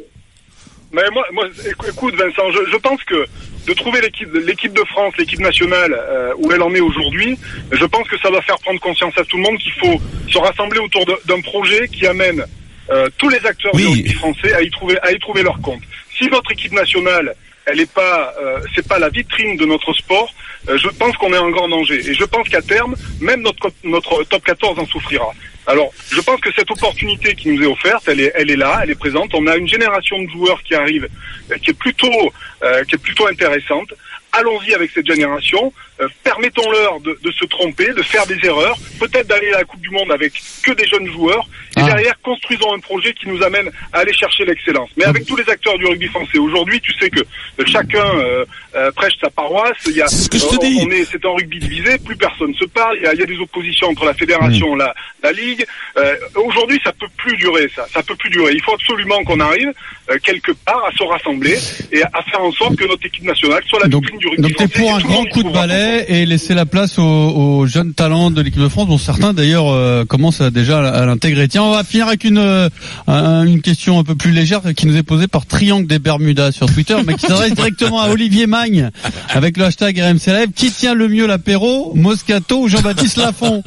Mais 0.93 1.03
moi, 1.13 1.25
moi, 1.33 1.45
écou- 1.69 1.89
écoute 1.91 2.15
Vincent, 2.15 2.51
je, 2.53 2.71
je 2.71 2.77
pense 2.77 3.03
que 3.05 3.27
de 3.67 3.73
trouver 3.73 4.01
l'équipe, 4.01 4.29
l'équipe 4.47 4.73
de 4.73 4.85
France, 4.91 5.13
l'équipe 5.19 5.41
nationale 5.41 5.93
euh, 5.93 6.33
où 6.39 6.53
elle 6.53 6.63
en 6.63 6.73
est 6.75 6.81
aujourd'hui, 6.81 7.37
je 7.73 7.85
pense 7.87 8.07
que 8.07 8.17
ça 8.21 8.31
va 8.31 8.41
faire 8.43 8.59
prendre 8.61 8.79
conscience 8.79 9.13
à 9.17 9.25
tout 9.25 9.37
le 9.39 9.43
monde 9.43 9.59
qu'il 9.59 9.73
faut 9.73 10.01
se 10.31 10.39
rassembler 10.39 10.79
autour 10.79 11.05
d'un 11.27 11.41
projet 11.41 11.89
qui 11.89 12.07
amène 12.07 12.45
euh, 12.91 13.09
tous 13.19 13.29
les 13.29 13.45
acteurs 13.45 13.75
Oui. 13.75 14.09
français 14.13 14.53
à 14.55 14.63
y 14.63 14.71
trouver, 14.71 14.97
à 15.03 15.11
y 15.11 15.19
trouver 15.19 15.43
leur 15.43 15.59
compte. 15.61 15.81
Si 16.17 16.27
notre 16.29 16.53
équipe 16.53 16.73
nationale 16.73 17.35
elle 17.67 17.81
est 17.81 17.93
pas, 17.93 18.35
euh, 18.41 18.61
c'est 18.75 18.87
pas 18.87 18.99
la 18.99 19.09
vitrine 19.09 19.57
de 19.57 19.65
notre 19.65 19.93
sport. 19.95 20.33
euh, 20.69 20.79
je 20.79 20.89
pense 20.89 21.17
qu'on 21.17 21.33
est 21.33 21.39
en 21.39 21.51
grand 21.51 21.69
danger 21.69 22.01
et 22.09 22.15
je 22.15 22.25
pense 22.25 22.49
qu'à 22.49 22.63
terme, 22.63 22.95
même 23.21 23.43
notre 23.43 24.25
top 24.25 24.45
14 24.45 24.79
en 24.79 24.87
souffrira. 24.87 25.33
Alors, 25.67 25.93
je 26.11 26.21
pense 26.21 26.41
que 26.41 26.51
cette 26.55 26.71
opportunité 26.71 27.35
qui 27.35 27.49
nous 27.49 27.63
est 27.63 27.67
offerte, 27.67 28.05
elle 28.09 28.21
est, 28.21 28.33
elle 28.35 28.51
est 28.51 28.57
là, 28.57 28.81
elle 28.83 28.91
est 28.91 28.99
présente. 28.99 29.31
On 29.35 29.47
a 29.47 29.57
une 29.57 29.69
génération 29.69 30.21
de 30.23 30.29
joueurs 30.29 30.63
qui 30.63 30.75
arrive, 30.75 31.09
euh, 31.51 31.57
qui 31.57 31.71
est 31.71 31.79
plutôt, 31.79 32.33
euh, 32.63 32.85
qui 32.85 32.97
est 32.97 32.99
plutôt 32.99 33.27
intéressante. 33.27 33.93
allons-y 34.33 34.75
avec 34.75 34.91
cette 34.91 35.07
génération, 35.07 35.73
euh, 36.01 36.09
permettons-leur 36.25 37.01
de, 37.01 37.19
de 37.23 37.31
se 37.33 37.45
tromper, 37.45 37.93
de 37.93 38.03
faire 38.03 38.27
des 38.27 38.39
erreurs, 38.45 38.77
peut-être 38.99 39.27
d'aller 39.29 39.53
à 39.53 39.59
la 39.59 39.65
Coupe 39.65 39.81
du 39.81 39.91
Monde 39.91 40.11
avec 40.13 40.33
que 40.63 40.73
des 40.73 40.87
jeunes 40.87 41.07
joueurs, 41.13 41.47
et 41.77 41.81
Ah. 41.81 41.87
derrière 41.87 42.15
construisons 42.23 42.73
un 42.75 42.79
projet 42.79 43.13
qui 43.15 43.29
nous 43.29 43.43
amène 43.43 43.69
à 43.93 43.99
aller 44.01 44.13
chercher 44.13 44.45
l'excellence. 44.45 44.91
Mais 44.97 45.05
avec 45.05 45.27
tous 45.27 45.37
les 45.37 45.49
acteurs 45.49 45.77
du 45.79 45.87
rugby 45.87 46.07
français, 46.07 46.39
aujourd'hui, 46.39 46.81
tu 46.81 46.93
sais 46.99 47.11
que 47.11 47.21
euh, 47.21 47.65
chacun 47.67 48.05
euh, 48.19 48.45
euh, 48.77 48.91
prêche 48.93 49.15
sa 49.21 49.31
paroisse. 49.31 49.77
Il 49.87 49.97
y 49.97 50.03
a, 50.03 50.07
C'est 50.09 50.23
ce 50.25 50.29
que 50.31 50.39
je 50.39 50.47
te 50.47 50.61
dis. 50.65 50.79
on 50.87 50.91
est, 50.91 51.05
c'est 51.05 51.25
un 51.25 51.31
rugby 51.35 51.59
divisé, 51.59 51.99
plus 51.99 52.17
personne 52.17 52.55
se 52.55 52.65
parle. 52.67 52.97
Il 52.99 53.05
y 53.05 53.07
a, 53.07 53.15
il 53.15 53.21
y 53.21 53.23
a 53.23 53.27
des 53.27 53.39
oppositions 53.39 53.89
entre 53.89 54.05
la 54.05 54.15
fédération, 54.15 54.75
la, 54.77 54.95
la 55.23 55.33
ligue. 55.33 55.65
Euh, 55.97 56.15
aujourd'hui, 56.37 56.81
ça 56.85 56.93
peut 56.93 57.09
plus 57.17 57.37
durer. 57.37 57.69
Ça, 57.75 57.87
ça 57.93 58.03
peut 58.03 58.17
plus 58.17 58.31
durer. 58.31 58.53
Il 58.55 58.63
faut 58.63 58.75
absolument 58.75 59.23
qu'on 59.25 59.41
arrive 59.41 59.73
euh, 60.11 60.19
quelque 60.23 60.53
part 60.53 60.85
à 60.85 60.93
se 60.97 61.03
rassembler 61.03 61.59
et 61.93 62.03
à 62.03 62.23
faire 62.31 62.41
en 62.43 62.53
sorte 62.53 62.77
que 62.77 62.85
notre 62.87 63.05
équipe 63.07 63.25
nationale 63.25 63.63
soit 63.67 63.81
la 63.81 63.89
Donc, 63.89 64.03
vitrine 64.03 64.19
du 64.21 64.29
rugby 64.29 64.43
donc 64.43 64.53
français. 64.53 64.79
pour 64.79 64.91
et 64.91 64.93
un 64.93 64.99
grand 64.99 65.25
coup 65.27 65.43
de 65.43 65.49
trouvera 65.49 65.67
et 66.09 66.27
laisser 66.27 66.55
la 66.55 66.67
place 66.67 66.99
aux, 66.99 67.03
aux 67.03 67.67
jeunes 67.67 67.95
talents 67.95 68.31
de 68.31 68.41
l'équipe 68.43 68.61
de 68.61 68.69
France, 68.69 68.89
dont 68.89 68.99
certains 68.99 69.33
d'ailleurs 69.33 69.69
euh, 69.71 70.05
commencent 70.05 70.41
à- 70.41 70.51
déjà 70.51 70.79
à 70.79 71.05
l'intégrer. 71.07 71.49
Tiens, 71.49 71.63
on 71.63 71.71
va 71.73 71.85
finir 71.85 72.09
avec 72.09 72.25
une 72.25 72.39
euh, 72.39 72.69
un- 73.07 73.45
une 73.45 73.61
question 73.61 73.99
un 73.99 74.05
peu 74.05 74.15
plus 74.15 74.33
légère 74.33 74.63
qui 74.77 74.87
nous 74.87 74.97
est 74.97 75.03
posée 75.03 75.27
par 75.29 75.47
Triangle 75.47 75.87
des 75.87 75.99
Bermudas 75.99 76.53
sur 76.53 76.67
Twitter, 76.73 76.97
mais 77.07 77.15
qui 77.15 77.27
s'adresse 77.27 77.55
directement 77.55 78.01
à 78.01 78.09
Olivier 78.09 78.47
Magne 78.47 78.91
avec 79.31 79.57
le 79.57 79.65
hashtag 79.65 79.99
RMC 80.01 80.27
Live. 80.29 80.49
Qui 80.55 80.71
tient 80.71 80.95
le 80.95 81.09
mieux 81.09 81.27
l'apéro, 81.27 81.93
Moscato 81.95 82.61
ou 82.63 82.69
Jean-Baptiste 82.69 83.17
Lafont? 83.19 83.63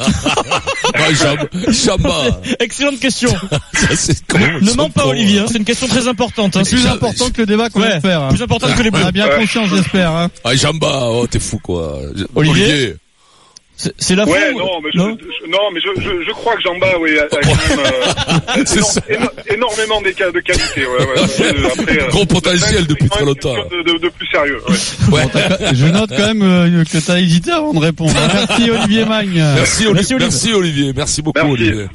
Ah. 0.96 1.08
Excellente 2.60 3.00
question. 3.00 3.30
Ça, 3.74 3.88
c'est 3.96 4.26
con. 4.28 4.40
Ne 4.62 4.72
mens 4.74 4.90
pas, 4.90 5.06
Olivier. 5.08 5.40
hein. 5.40 5.46
C'est 5.48 5.58
une 5.58 5.66
question 5.66 5.88
très 5.88 6.08
importante. 6.08 6.56
hein. 6.58 6.62
C'est 6.64 6.76
plus 6.76 6.88
important 6.88 7.30
que 7.30 7.42
le 7.42 7.46
débat 7.46 7.70
qu'on 7.70 7.82
Ouais, 7.82 7.90
va 7.90 8.02
faire. 8.02 8.22
hein. 8.24 8.30
Plus 8.30 8.42
importante 8.42 8.76
que 8.76 8.84
les 8.84 8.90
On 8.94 9.06
a 9.06 9.12
bien 9.12 9.28
conscience, 9.28 9.70
j'espère. 9.70 10.12
Hein. 10.12 10.30
Ah, 10.44 10.56
Jamba, 10.56 11.08
oh, 11.12 11.28
t'es 11.28 11.40
fou, 11.40 11.60
quoi. 11.60 12.00
Olivier 12.36 12.96
C'est 13.80 13.94
c'est 14.00 14.16
la 14.16 14.26
Ouais, 14.26 14.54
non, 14.54 14.82
mais 14.84 14.90
je, 14.92 14.98
Non 14.98 15.16
je- 15.20 15.50
non, 15.52 15.60
mais 15.72 15.80
je, 15.80 16.02
je, 16.02 16.24
je 16.26 16.32
crois 16.32 16.56
que 16.56 16.62
Jamba, 16.64 16.88
oui, 17.00 17.12
a, 17.20 17.24
a 17.24 17.28
quand 17.28 17.46
même 17.46 17.80
euh, 17.86 18.64
éno- 18.64 18.84
ça. 18.84 19.02
éno- 19.08 19.54
énormément 19.54 20.02
des 20.02 20.14
cas 20.14 20.32
de 20.32 20.40
qualité. 20.40 20.88
Ouais, 20.88 21.06
ouais. 21.06 21.22
Euh, 21.42 21.70
Après, 21.80 22.02
euh, 22.02 22.08
Gros 22.10 22.26
potentiel 22.26 22.88
depuis 22.88 23.08
très 23.08 23.24
longtemps. 23.24 23.54
De, 23.54 23.84
de, 23.94 24.00
de 24.00 24.10
plus 24.10 24.26
sérieux. 24.28 24.60
Ouais. 24.68 24.76
Ouais. 25.12 25.74
Je 25.74 25.86
note 25.86 26.10
quand 26.10 26.34
même 26.34 26.42
euh, 26.42 26.84
que 26.86 26.98
t'as 26.98 27.20
hésité 27.20 27.52
avant 27.52 27.72
de 27.74 27.80
répondre. 27.80 28.14
Merci 28.34 28.70
Olivier 28.72 29.06
Magne. 29.06 29.36
Merci, 29.56 29.86
Oli- 29.86 29.94
Merci, 29.94 30.14
Olivier. 30.16 30.18
merci, 30.28 30.54
Olivier. 30.54 30.94
Merci 30.96 31.22
beaucoup, 31.22 31.40
Merci. 31.40 31.52
Olivier. 31.54 31.88